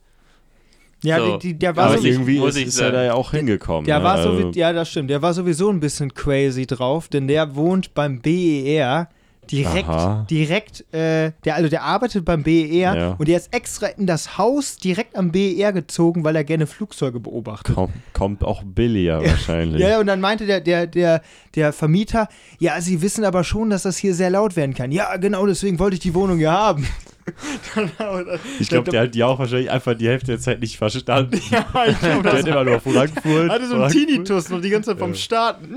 ja, 1.04 1.20
So. 1.20 1.38
die, 1.38 1.54
die, 1.54 1.60
der 1.60 1.76
war 1.76 1.86
aber 1.86 1.98
so, 2.00 2.06
ich- 2.06 2.14
irgendwie 2.14 2.40
muss 2.40 2.56
ist, 2.56 2.68
ist 2.68 2.80
er 2.80 2.92
da 2.92 3.04
ja 3.04 3.14
auch 3.14 3.32
hingekommen. 3.32 3.86
der 3.86 4.00
ne? 4.00 4.04
war 4.06 4.22
so, 4.22 4.30
also, 4.30 4.52
ja, 4.56 4.74
das 4.74 4.90
stimmt, 4.90 5.10
der 5.10 5.22
war 5.22 5.34
sowieso 5.34 5.70
ein 5.70 5.80
bisschen 5.80 6.14
crazy 6.14 6.66
drauf, 6.66 7.08
denn 7.08 7.28
der 7.28 7.56
wohnt 7.56 7.94
beim 7.94 8.20
BER 8.22 9.10
direkt, 9.52 9.90
Aha. 9.90 10.26
direkt, 10.30 10.82
äh, 10.94 11.32
der, 11.46 11.56
also 11.56 11.70
der 11.70 11.84
arbeitet 11.84 12.26
beim 12.26 12.44
BER 12.44 12.70
Ja. 12.96 13.16
und 13.18 13.28
der 13.28 13.38
ist 13.38 13.54
extra 13.54 13.88
in 13.88 14.06
das 14.08 14.38
Haus 14.38 14.78
direkt 14.78 15.16
am 15.16 15.32
BER 15.32 15.74
gezogen, 15.74 16.24
weil 16.24 16.36
er 16.36 16.44
gerne 16.44 16.68
Flugzeuge 16.68 17.20
beobachtet. 17.20 17.76
kommt, 17.76 17.94
kommt 18.14 18.44
auch 18.44 18.64
billiger 18.64 19.22
wahrscheinlich. 19.26 19.82
Ja, 19.82 20.00
und 20.00 20.08
dann 20.08 20.22
meinte 20.22 20.46
der, 20.46 20.62
der, 20.62 20.88
der, 20.88 21.22
der 21.56 21.74
Vermieter, 21.74 22.28
ja, 22.60 22.80
Sie 22.82 23.02
wissen 23.02 23.24
aber 23.26 23.44
schon, 23.44 23.70
dass 23.70 23.84
das 23.84 23.98
hier 23.98 24.14
sehr 24.14 24.30
laut 24.30 24.56
werden 24.56 24.74
kann. 24.76 24.92
Ja, 24.92 25.18
genau, 25.18 25.46
deswegen 25.46 25.80
wollte 25.80 25.96
ich 25.96 26.00
die 26.02 26.14
Wohnung 26.14 26.40
ja 26.40 26.52
haben. 26.54 26.88
Ich 28.60 28.70
glaube, 28.70 28.90
der 28.90 29.02
hat 29.02 29.14
die 29.14 29.22
auch 29.22 29.38
wahrscheinlich 29.38 29.70
einfach 29.70 29.94
die 29.96 30.08
Hälfte 30.08 30.28
der 30.28 30.40
Zeit 30.40 30.62
nicht 30.62 30.78
verstanden. 30.78 31.40
Ja, 31.52 31.66
ich 31.86 32.00
glaube, 32.00 32.24
Der 32.24 32.32
das 32.32 32.40
hat 32.42 32.48
immer 32.48 32.64
nur 32.64 32.80
Frankfurt. 32.80 33.50
hatte 33.50 33.68
so 33.68 33.74
einen 33.74 33.82
Frankfurt. 33.84 33.92
Tinnitus 34.08 34.50
noch 34.50 34.62
die 34.62 34.70
ganze 34.70 34.92
Zeit 34.92 35.00
vom 35.00 35.10
Ja. 35.12 35.16
Starten. 35.18 35.76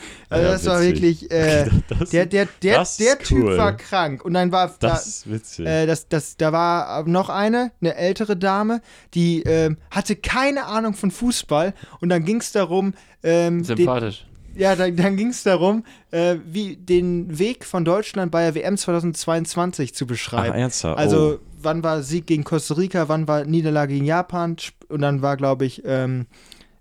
Also 0.28 0.44
Ja, 0.46 0.52
das 0.52 0.66
war 0.66 0.80
witzig. 0.80 1.22
wirklich, 1.22 1.30
äh, 1.30 1.68
Das, 1.88 2.10
der, 2.10 2.26
der, 2.26 2.48
der, 2.62 2.86
der 2.98 3.18
Typ 3.18 3.44
cool. 3.44 3.56
war 3.58 3.76
krank. 3.76 4.24
Und 4.24 4.34
dann 4.34 4.50
war 4.52 4.74
da, 4.80 4.88
das 4.88 5.06
ist 5.06 5.30
witzig. 5.30 5.66
äh, 5.66 5.86
das, 5.86 6.08
das, 6.08 6.36
da 6.36 6.52
war 6.52 7.04
noch 7.06 7.28
eine, 7.28 7.72
eine 7.80 7.94
ältere 7.94 8.36
Dame, 8.36 8.80
die 9.14 9.42
ähm, 9.42 9.76
hatte 9.90 10.16
keine 10.16 10.66
Ahnung 10.66 10.94
von 10.94 11.10
Fußball. 11.10 11.74
Und 12.00 12.08
dann 12.08 12.24
ging 12.24 12.40
es 12.40 12.52
darum, 12.52 12.94
ähm, 13.22 13.62
den, 13.62 13.76
Sympathisch. 13.76 14.26
ja, 14.54 14.74
dann, 14.76 14.96
dann 14.96 15.16
ging 15.16 15.28
es 15.28 15.42
darum, 15.42 15.84
äh, 16.10 16.36
wie 16.44 16.76
den 16.76 17.38
Weg 17.38 17.64
von 17.64 17.84
Deutschland 17.84 18.32
bei 18.32 18.42
der 18.42 18.54
WM 18.54 18.76
2022 18.76 19.94
zu 19.94 20.04
Ach, 20.04 20.08
beschreiben. 20.08 20.54
ernsthaft? 20.56 20.98
Also, 20.98 21.38
oh. 21.40 21.46
wann 21.62 21.82
war 21.82 22.02
Sieg 22.02 22.26
gegen 22.26 22.44
Costa 22.44 22.74
Rica, 22.74 23.08
wann 23.08 23.28
war 23.28 23.44
Niederlage 23.44 23.94
gegen 23.94 24.06
Japan 24.06 24.56
und 24.88 25.00
dann 25.02 25.22
war, 25.22 25.36
glaube 25.36 25.64
ich, 25.66 25.82
ähm, 25.84 26.26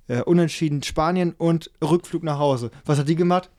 äh, 0.08 0.22
Unentschieden 0.22 0.84
Spanien 0.84 1.34
und 1.38 1.72
Rückflug 1.84 2.24
nach 2.24 2.40
Hause. 2.40 2.72
Was 2.86 3.00
hat 3.00 3.08
die 3.10 3.16
gemacht? 3.16 3.50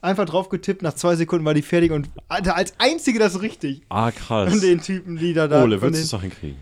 Einfach 0.00 0.26
drauf 0.26 0.48
getippt, 0.48 0.82
nach 0.82 0.94
zwei 0.94 1.16
Sekunden 1.16 1.44
war 1.44 1.54
die 1.54 1.62
fertig 1.62 1.90
und 1.90 2.08
Alter, 2.28 2.54
als 2.56 2.72
einzige 2.78 3.18
das 3.18 3.42
richtig. 3.42 3.82
Ah, 3.88 4.12
krass. 4.12 4.48
Von 4.50 4.60
den 4.60 4.80
Typen, 4.80 5.16
die 5.16 5.34
da 5.34 5.48
da. 5.48 5.64
Ole, 5.64 5.82
würdest 5.82 6.02
du 6.02 6.04
es 6.04 6.10
doch 6.10 6.22
hinkriegen? 6.22 6.56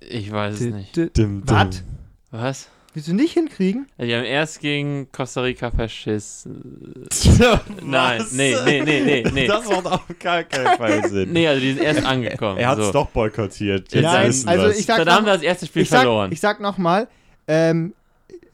Ich 0.00 0.30
weiß 0.30 0.60
es 0.60 0.74
nicht. 0.74 0.98
Was? 1.46 1.82
Was? 2.30 2.68
Willst 2.94 3.08
du 3.08 3.12
nicht 3.14 3.32
hinkriegen? 3.32 3.86
Die 3.98 4.14
haben 4.14 4.24
erst 4.24 4.60
gegen 4.60 5.10
Costa 5.10 5.40
Rica 5.40 5.72
verschissen. 5.72 7.08
Nein, 7.82 8.24
nee, 8.30 8.54
nee, 8.64 8.82
nee, 8.82 9.00
nee, 9.02 9.24
nee. 9.34 9.46
Das 9.48 9.68
macht 9.68 9.86
auf 9.86 10.04
gar 10.20 10.44
keinen 10.44 10.78
Fall 10.78 11.08
Sinn. 11.08 11.32
Nee, 11.32 11.48
also 11.48 11.60
die 11.60 11.72
sind 11.72 11.82
erst 11.82 12.04
angekommen. 12.04 12.58
Er 12.58 12.68
hat 12.68 12.78
es 12.78 12.86
so. 12.86 12.92
doch 12.92 13.08
boykottiert. 13.08 13.92
Jetzt 13.92 14.04
wissen 14.26 14.48
also 14.48 14.68
ich 14.68 14.86
sag 14.86 14.98
Dann 14.98 15.06
noch- 15.06 15.14
haben 15.14 15.26
wir 15.26 15.32
das 15.32 15.42
erste 15.42 15.66
Spiel 15.66 15.82
ich 15.82 15.88
sag, 15.88 16.02
verloren. 16.02 16.30
Ich 16.30 16.38
sag 16.40 16.60
nochmal, 16.60 17.08
ähm, 17.48 17.94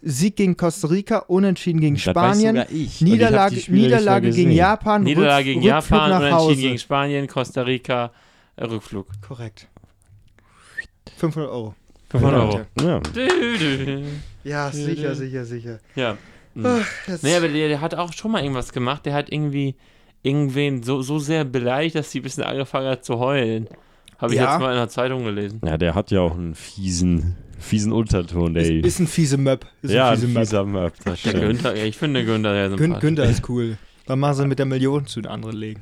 Sieg 0.02 0.36
gegen 0.36 0.56
Costa 0.56 0.88
Rica, 0.88 1.18
Unentschieden 1.28 1.80
gegen 1.80 1.96
Das 1.96 2.06
weiß 2.06 2.12
Spanien, 2.38 2.56
sogar 2.56 2.70
ich. 2.72 3.00
Niederlage, 3.02 3.56
Niederlage 3.70 4.30
gegen 4.30 4.36
gesehen. 4.44 4.50
Japan, 4.52 5.02
Niederlage 5.02 5.42
Rück- 5.42 5.44
gegen 5.44 5.60
Rückflug 5.60 5.90
Japan, 5.90 6.10
nach 6.10 6.18
Unentschieden 6.18 6.38
Hause. 6.40 6.56
gegen 6.56 6.78
Spanien, 6.78 7.26
Costa 7.28 7.62
Rica, 7.62 8.10
äh, 8.56 8.64
Rückflug. 8.64 9.06
Korrekt. 9.26 9.68
500 11.18 11.50
Euro. 11.50 11.74
500 12.10 12.40
Euro. 12.42 12.60
Ja. 12.80 13.00
Ja, 14.42 14.70
sicher, 14.72 15.14
sicher, 15.14 15.44
sicher. 15.44 15.78
Ja. 15.94 16.16
Ach, 16.62 16.86
jetzt- 17.06 17.22
Nee, 17.22 17.36
aber 17.36 17.48
der, 17.48 17.68
der 17.68 17.80
hat 17.80 17.94
auch 17.94 18.12
schon 18.12 18.32
mal 18.32 18.42
irgendwas 18.42 18.72
gemacht. 18.72 19.04
Der 19.06 19.12
hat 19.14 19.30
irgendwie 19.30 19.74
irgendwen 20.22 20.82
so, 20.82 21.02
so 21.02 21.18
sehr 21.18 21.44
beleidigt, 21.44 21.94
dass 21.94 22.10
sie 22.10 22.20
ein 22.20 22.22
bisschen 22.22 22.42
angefangen 22.44 22.88
hat 22.88 23.04
zu 23.04 23.18
heulen. 23.18 23.68
Habe 24.18 24.32
ich 24.34 24.40
Ja. 24.40 24.52
jetzt 24.52 24.60
mal 24.60 24.70
in 24.72 24.76
der 24.78 24.88
Zeitung 24.88 25.24
gelesen. 25.24 25.60
ja, 25.64 25.76
der 25.78 25.94
hat 25.94 26.10
ja 26.10 26.20
auch 26.20 26.34
einen 26.34 26.54
fiesen, 26.54 27.36
fiesen 27.60 27.92
Unterton, 27.92 28.56
ist, 28.56 28.68
ey. 28.68 28.80
ist 28.80 28.98
ein 28.98 29.06
fiese 29.06 29.36
Möb. 29.36 29.64
Ist 29.82 29.92
ja, 29.92 30.06
ein 30.08 30.12
ein 30.14 30.16
fiese 30.18 30.28
Möb. 30.32 30.42
fieser 30.42 30.64
Möb, 30.64 30.92
das 31.04 31.22
Der. 31.22 31.32
Günther, 31.34 31.76
ich 31.76 31.96
finde 31.96 32.24
Günther 32.24 32.52
sehr 32.54 32.68
Gün, 32.70 32.78
sympathisch. 32.78 33.00
Günther 33.02 33.24
ist 33.30 33.42
cool. 33.48 33.78
Dann 34.06 34.18
machen 34.18 34.34
sie 34.34 34.46
mit 34.46 34.58
der 34.58 34.66
Million 34.66 35.06
zu 35.06 35.20
den 35.20 35.30
anderen 35.30 35.56
legen. 35.56 35.80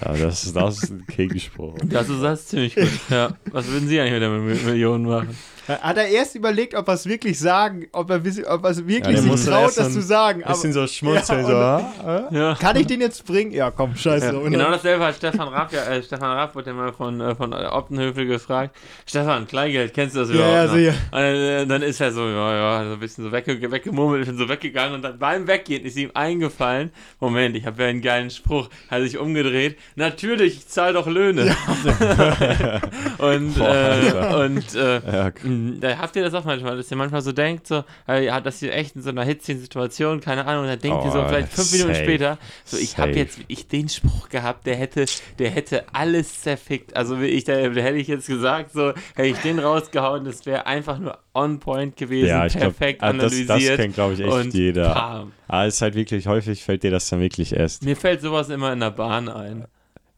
Ja, 0.00 0.14
das, 0.16 0.52
das 0.52 0.82
ist 0.84 0.90
ein 0.90 1.04
Gegenspruch. 1.14 1.74
Das 1.84 2.08
ist 2.08 2.22
das 2.22 2.46
ziemlich 2.46 2.74
gut. 2.74 2.88
Ja. 3.10 3.36
Was 3.50 3.66
würden 3.68 3.88
Sie 3.88 4.00
eigentlich 4.00 4.12
mit 4.12 4.22
der 4.22 4.30
Mi- 4.30 4.64
Million 4.70 5.02
machen? 5.02 5.36
Hat 5.68 5.96
er 5.96 6.06
erst 6.08 6.34
überlegt, 6.34 6.74
ob 6.74 6.88
er 6.88 6.94
es 6.94 7.06
wirklich 7.06 7.38
sagen, 7.38 7.86
ob 7.92 8.10
er, 8.10 8.20
ob 8.48 8.64
er 8.64 8.70
es 8.70 8.86
wirklich 8.86 9.20
der 9.20 9.22
sich 9.36 9.44
traut, 9.46 9.76
das 9.76 9.92
zu 9.92 9.98
ein 9.98 10.02
sagen. 10.02 10.44
Aber, 10.44 10.52
Bisschen 10.54 10.72
so 10.72 10.86
schmunzeln, 10.86 11.40
Ja, 11.42 11.46
so. 11.46 11.56
ah, 11.56 11.92
ah. 12.04 12.34
Ja. 12.34 12.54
kann 12.54 12.76
ich 12.76 12.86
den 12.86 13.00
jetzt 13.00 13.24
bringen? 13.26 13.52
Ja, 13.52 13.70
komm, 13.70 13.94
scheiße. 13.96 14.26
Ja, 14.34 14.48
genau 14.48 14.70
dasselbe 14.70 15.04
hat 15.04 15.14
Stefan 15.16 15.48
Raff, 15.48 15.72
ja, 15.72 15.84
äh, 15.84 16.02
Stefan 16.02 16.30
Raff 16.30 16.54
wurde 16.54 16.70
ja 16.70 16.74
mal 16.76 16.92
von, 16.92 17.20
äh, 17.20 17.34
von 17.34 17.52
Optenhöfel 17.54 18.26
gefragt. 18.26 18.76
Stefan, 19.06 19.46
Kleingeld, 19.46 19.94
kennst 19.94 20.16
du 20.16 20.20
das 20.20 20.28
Ja, 20.30 20.34
überhaupt 20.34 20.54
ja, 20.54 20.64
noch? 20.66 20.72
sicher. 20.74 20.94
Und 21.12 21.12
dann, 21.12 21.34
äh, 21.34 21.66
dann 21.66 21.82
ist 21.82 22.00
er 22.00 22.12
so, 22.12 22.26
ja, 22.28 22.54
ja, 22.56 22.84
so 22.84 22.92
ein 22.94 23.00
bisschen 23.00 23.24
so 23.24 23.32
wegge 23.32 23.70
weggemummelt 23.70 24.28
und 24.28 24.38
so 24.38 24.48
weggegangen 24.48 24.94
und 24.94 25.02
dann 25.02 25.18
beim 25.18 25.46
Weggehen 25.46 25.84
ist 25.84 25.96
ihm 25.96 26.10
eingefallen, 26.14 26.90
Moment, 27.20 27.56
ich 27.56 27.66
habe 27.66 27.82
ja 27.82 27.88
einen 27.88 28.02
geilen 28.02 28.30
Spruch, 28.30 28.68
hat 28.90 29.02
sich 29.02 29.18
umgedreht, 29.18 29.78
natürlich, 29.96 30.56
ich 30.56 30.68
zahle 30.68 30.94
doch 30.94 31.06
Löhne. 31.06 31.54
und, 33.18 33.54
Boah, 33.58 33.68
äh, 33.68 34.44
und, 34.44 34.74
äh, 34.74 35.00
Ja, 35.12 35.30
Da 35.80 35.98
habt 35.98 36.16
ihr 36.16 36.22
das 36.22 36.34
auch 36.34 36.44
manchmal, 36.44 36.76
dass 36.76 36.90
ihr 36.90 36.96
manchmal 36.96 37.22
so 37.22 37.32
denkt, 37.32 37.66
so, 37.66 37.84
ja, 38.08 38.40
dass 38.40 38.62
ihr 38.62 38.72
echt 38.74 38.96
in 38.96 39.02
so 39.02 39.10
einer 39.10 39.24
hitzigen 39.24 39.60
Situation, 39.60 40.20
keine 40.20 40.46
Ahnung, 40.46 40.62
und 40.64 40.68
dann 40.68 40.78
denkt 40.78 41.04
ihr 41.04 41.10
so 41.10 41.22
Oh, 41.22 41.28
vielleicht 41.28 41.52
fünf 41.52 41.72
Minuten 41.72 41.94
safe. 41.94 42.04
später, 42.04 42.38
so 42.64 42.76
ich 42.76 42.98
habe 42.98 43.12
jetzt 43.12 43.38
ich 43.48 43.68
den 43.68 43.88
Spruch 43.88 44.28
gehabt, 44.28 44.66
der 44.66 44.76
hätte, 44.76 45.06
der 45.38 45.50
hätte 45.50 45.84
alles 45.92 46.42
zerfickt. 46.42 46.96
Also 46.96 47.20
wie 47.20 47.26
ich, 47.26 47.44
da, 47.44 47.54
hätte 47.54 47.96
ich 47.96 48.08
jetzt 48.08 48.26
gesagt, 48.26 48.72
so 48.72 48.92
hätte 49.14 49.28
ich 49.28 49.38
den 49.38 49.58
rausgehauen, 49.58 50.24
das 50.24 50.46
wäre 50.46 50.66
einfach 50.66 50.98
nur 50.98 51.18
on 51.34 51.58
point 51.60 51.96
gewesen, 51.96 52.28
ja, 52.28 52.46
perfekt 52.48 53.02
das, 53.02 53.10
analysiert. 53.10 53.48
das 53.48 53.76
kennt, 53.76 53.94
glaube 53.94 54.14
ich, 54.14 54.20
echt 54.20 54.30
und 54.30 54.54
jeder. 54.54 54.90
Pam. 54.90 55.32
Aber 55.48 55.66
es 55.66 55.74
ist 55.76 55.82
halt 55.82 55.94
wirklich, 55.94 56.26
häufig 56.26 56.62
fällt 56.62 56.82
dir 56.82 56.90
das 56.90 57.08
dann 57.08 57.20
wirklich 57.20 57.54
erst. 57.54 57.84
Mir 57.84 57.96
fällt 57.96 58.20
sowas 58.20 58.48
immer 58.48 58.72
in 58.72 58.80
der 58.80 58.90
Bahn 58.90 59.28
ein. 59.28 59.66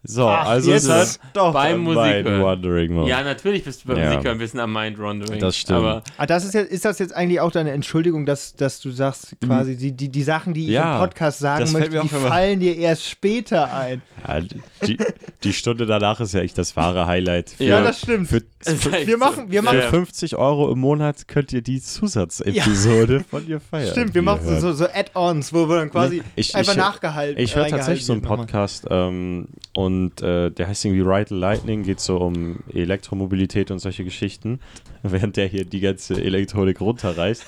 So, 0.06 0.28
Ach, 0.28 0.46
also 0.46 0.70
jetzt 0.70 0.82
ist 0.82 0.88
das 0.90 1.18
doch 1.32 1.54
beim 1.54 1.78
Musikhören. 1.80 2.42
Wandering. 2.42 3.06
Ja, 3.06 3.22
natürlich 3.22 3.64
bist 3.64 3.84
du 3.84 3.88
beim 3.88 3.96
Ja. 3.98 4.10
Musiker 4.12 4.32
ein 4.32 4.38
bisschen 4.38 4.60
am 4.60 4.70
Mind 4.72 4.98
Wandering. 4.98 5.40
Das 5.40 5.56
stimmt. 5.56 5.78
Aber 5.78 6.02
Ah, 6.18 6.26
das 6.26 6.44
ist, 6.44 6.52
jetzt, 6.52 6.70
ist 6.70 6.84
das 6.84 6.98
jetzt 6.98 7.14
eigentlich 7.14 7.40
auch 7.40 7.50
deine 7.50 7.70
Entschuldigung, 7.70 8.26
dass, 8.26 8.54
dass 8.54 8.80
du 8.80 8.90
sagst, 8.90 9.34
quasi, 9.42 9.76
die, 9.76 9.92
die, 9.92 10.10
die 10.10 10.22
Sachen, 10.22 10.52
die 10.52 10.64
ich 10.66 10.72
Ja, 10.72 10.96
im 10.96 11.00
Podcast 11.00 11.38
sagen 11.38 11.72
möchte, 11.72 11.98
die 12.00 12.08
fallen 12.08 12.60
dir 12.60 12.76
erst 12.76 13.08
später 13.08 13.72
ein. 13.72 14.02
Ja, 14.28 14.40
die, 14.86 14.98
die 15.42 15.52
Stunde 15.54 15.86
danach 15.86 16.20
ist 16.20 16.34
ja 16.34 16.40
echt 16.40 16.58
das 16.58 16.76
wahre 16.76 17.06
Highlight. 17.06 17.50
Für, 17.50 17.64
Ja, 17.64 17.80
das 17.82 18.00
stimmt. 18.00 18.28
Für, 18.28 18.42
echt 18.66 19.06
Wir 19.06 19.16
machen, 19.18 19.50
wir 19.50 19.62
machen 19.62 19.80
für 19.80 19.88
50 19.88 20.36
Euro 20.36 20.70
im 20.70 20.80
Monat 20.80 21.28
könnt 21.28 21.52
ihr 21.52 21.62
die 21.62 21.80
Zusatzepisode 21.80 23.24
von 23.28 23.46
ihr 23.48 23.60
feiern. 23.60 23.90
Stimmt, 23.90 24.14
wir 24.14 24.22
machen 24.22 24.42
so, 24.46 24.60
so, 24.60 24.72
so 24.72 24.84
Add-ons, 24.86 25.52
wo 25.52 25.68
wir 25.68 25.76
dann 25.76 25.90
quasi 25.90 26.22
Ich- 26.36 26.54
einfach 26.54 26.72
ich- 26.72 26.78
nachgehalten 26.78 27.42
Ich 27.42 27.56
höre 27.56 27.68
tatsächlich 27.68 28.04
so 28.06 28.12
einen. 28.12 28.22
Podcast 28.22 28.86
ähm, 28.90 29.48
und 29.74 29.93
äh, 30.22 30.50
der 30.50 30.68
heißt 30.68 30.84
irgendwie 30.84 31.02
Ride 31.02 31.34
Lightning, 31.34 31.82
geht 31.82 32.00
so 32.00 32.18
um 32.18 32.60
Elektromobilität 32.72 33.70
und 33.70 33.78
solche 33.78 34.04
Geschichten, 34.04 34.60
während 35.02 35.36
der 35.36 35.46
hier 35.46 35.64
die 35.64 35.80
ganze 35.80 36.14
Elektronik 36.22 36.80
runterreißt. 36.80 37.44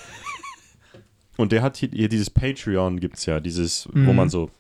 Und 1.37 1.53
der 1.53 1.63
hat 1.63 1.77
hier, 1.77 2.09
dieses 2.09 2.31
Patreon 2.31 2.99
gibt 2.99 3.17
es 3.19 3.27
ja, 3.27 3.41
dieses, 3.41 3.89
wo 3.93 3.99
Mhm. 4.11 4.17
man 4.17 4.31
so 4.31 4.51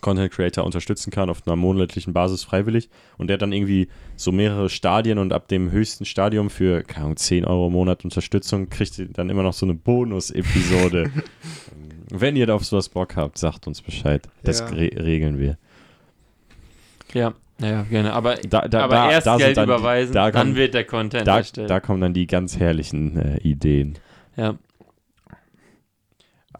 Content 0.00 0.32
Creator 0.32 0.64
unterstützen 0.64 1.10
kann 1.10 1.28
auf 1.30 1.46
einer 1.46 1.54
monatlichen 1.54 2.12
Basis 2.12 2.42
freiwillig. 2.42 2.88
Und 3.18 3.28
der 3.28 3.34
hat 3.34 3.42
dann 3.42 3.52
irgendwie 3.52 3.88
so 4.16 4.32
mehrere 4.32 4.68
Stadien 4.70 5.18
und 5.18 5.32
ab 5.32 5.46
dem 5.48 5.70
höchsten 5.70 6.04
Stadium 6.06 6.50
für, 6.50 6.82
keine 6.82 7.04
Ahnung, 7.04 7.16
10 7.18 7.44
Euro 7.44 7.66
im 7.68 7.74
Monat 7.74 8.02
Unterstützung 8.04 8.68
kriegt 8.68 8.98
ihr 8.98 9.06
dann 9.08 9.28
immer 9.30 9.42
noch 9.44 9.52
so 9.52 9.64
eine 9.66 9.74
Bonus-Episode. 9.74 11.10
Wenn 12.10 12.36
ihr 12.36 12.46
da 12.46 12.54
auf 12.54 12.64
sowas 12.64 12.88
Bock 12.88 13.14
habt, 13.16 13.38
sagt 13.38 13.66
uns 13.66 13.80
Bescheid. 13.80 14.28
Das 14.42 14.60
Ja. 14.60 14.66
re 14.66 14.90
regeln 14.96 15.38
wir. 15.38 15.56
Ja, 17.14 17.34
naja, 17.58 17.82
gerne. 17.82 18.12
Aber, 18.12 18.34
Da, 18.36 18.66
da, 18.68 18.84
aber 18.84 18.94
da, 18.94 19.10
erst 19.10 19.26
da 19.26 19.36
Geld 19.36 19.56
dann 19.56 19.64
überweisen, 19.64 20.14
da 20.14 20.30
dann 20.30 20.46
kommen- 20.48 20.56
wird 20.56 20.74
der 20.74 20.84
Content 20.84 21.26
Da, 21.26 21.38
erstellt. 21.38 21.70
da 21.70 21.80
kommen 21.80 22.00
dann 22.00 22.14
die 22.14 22.26
ganz 22.26 22.58
herrlichen 22.58 23.16
äh, 23.16 23.38
Ideen. 23.38 23.98
ja. 24.36 24.56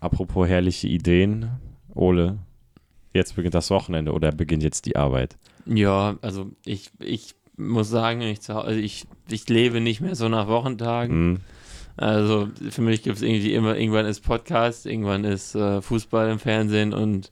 Apropos 0.00 0.48
herrliche 0.48 0.88
Ideen, 0.88 1.50
Ole, 1.94 2.38
jetzt 3.14 3.36
beginnt 3.36 3.54
das 3.54 3.70
Wochenende 3.70 4.12
oder 4.12 4.32
beginnt 4.32 4.62
jetzt 4.62 4.86
die 4.86 4.96
Arbeit? 4.96 5.36
ja, 5.64 6.16
also 6.22 6.50
ich, 6.64 6.90
ich 6.98 7.36
muss 7.56 7.88
sagen, 7.88 8.20
ich, 8.22 8.40
Hause, 8.48 8.74
ich, 8.80 9.06
ich 9.30 9.48
lebe 9.48 9.80
nicht 9.80 10.00
mehr 10.00 10.16
so 10.16 10.28
nach 10.28 10.48
Wochentagen. 10.48 11.14
Hm. 11.14 11.40
Also 11.96 12.48
für 12.70 12.80
mich 12.82 13.02
gibt 13.04 13.16
es 13.18 13.22
irgendwie 13.22 13.54
immer, 13.54 13.76
irgendwann 13.76 14.06
ist 14.06 14.22
Podcast, 14.22 14.86
irgendwann 14.86 15.22
ist 15.24 15.54
äh, 15.54 15.80
Fußball 15.82 16.30
im 16.30 16.38
Fernsehen 16.40 16.92
und 16.94 17.30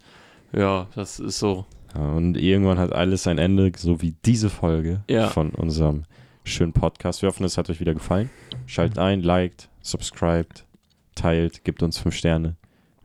ja, 0.53 0.87
das 0.95 1.19
ist 1.19 1.39
so. 1.41 1.65
Ja, 1.95 2.01
Und 2.13 2.37
irgendwann 2.37 2.79
hat 2.79 2.93
alles 2.93 3.27
ein 3.27 3.39
Ende, 3.39 3.73
so 3.77 4.01
wie 4.03 4.15
diese 4.25 4.51
Folge 4.51 5.03
Ja. 5.09 5.29
von 5.29 5.51
unserem 5.51 6.05
schönen 6.45 6.73
Podcast. 6.73 7.23
Wir 7.23 7.29
hoffen, 7.29 7.45
es 7.45 7.59
hat 7.59 7.69
euch 7.71 7.81
wieder 7.81 7.95
gefallen. 7.95 8.31
Schaltet 8.67 8.99
ein, 8.99 9.23
liked, 9.23 9.69
subscribed, 9.83 10.65
teilt, 11.15 11.65
gebt 11.65 11.83
uns 11.83 11.99
fünf 11.99 12.15
Sterne. 12.15 12.57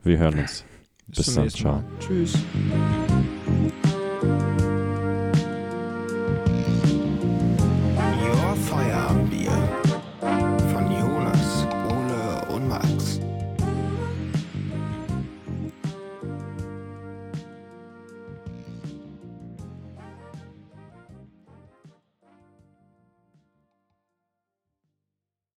Wir 0.02 0.18
hören 0.18 0.38
uns. 0.38 0.64
Bis 1.08 1.26
zum 1.26 1.36
dann, 1.44 1.50
ciao. 1.50 1.72
Mal. 1.74 1.84
Tschüss. 2.00 2.38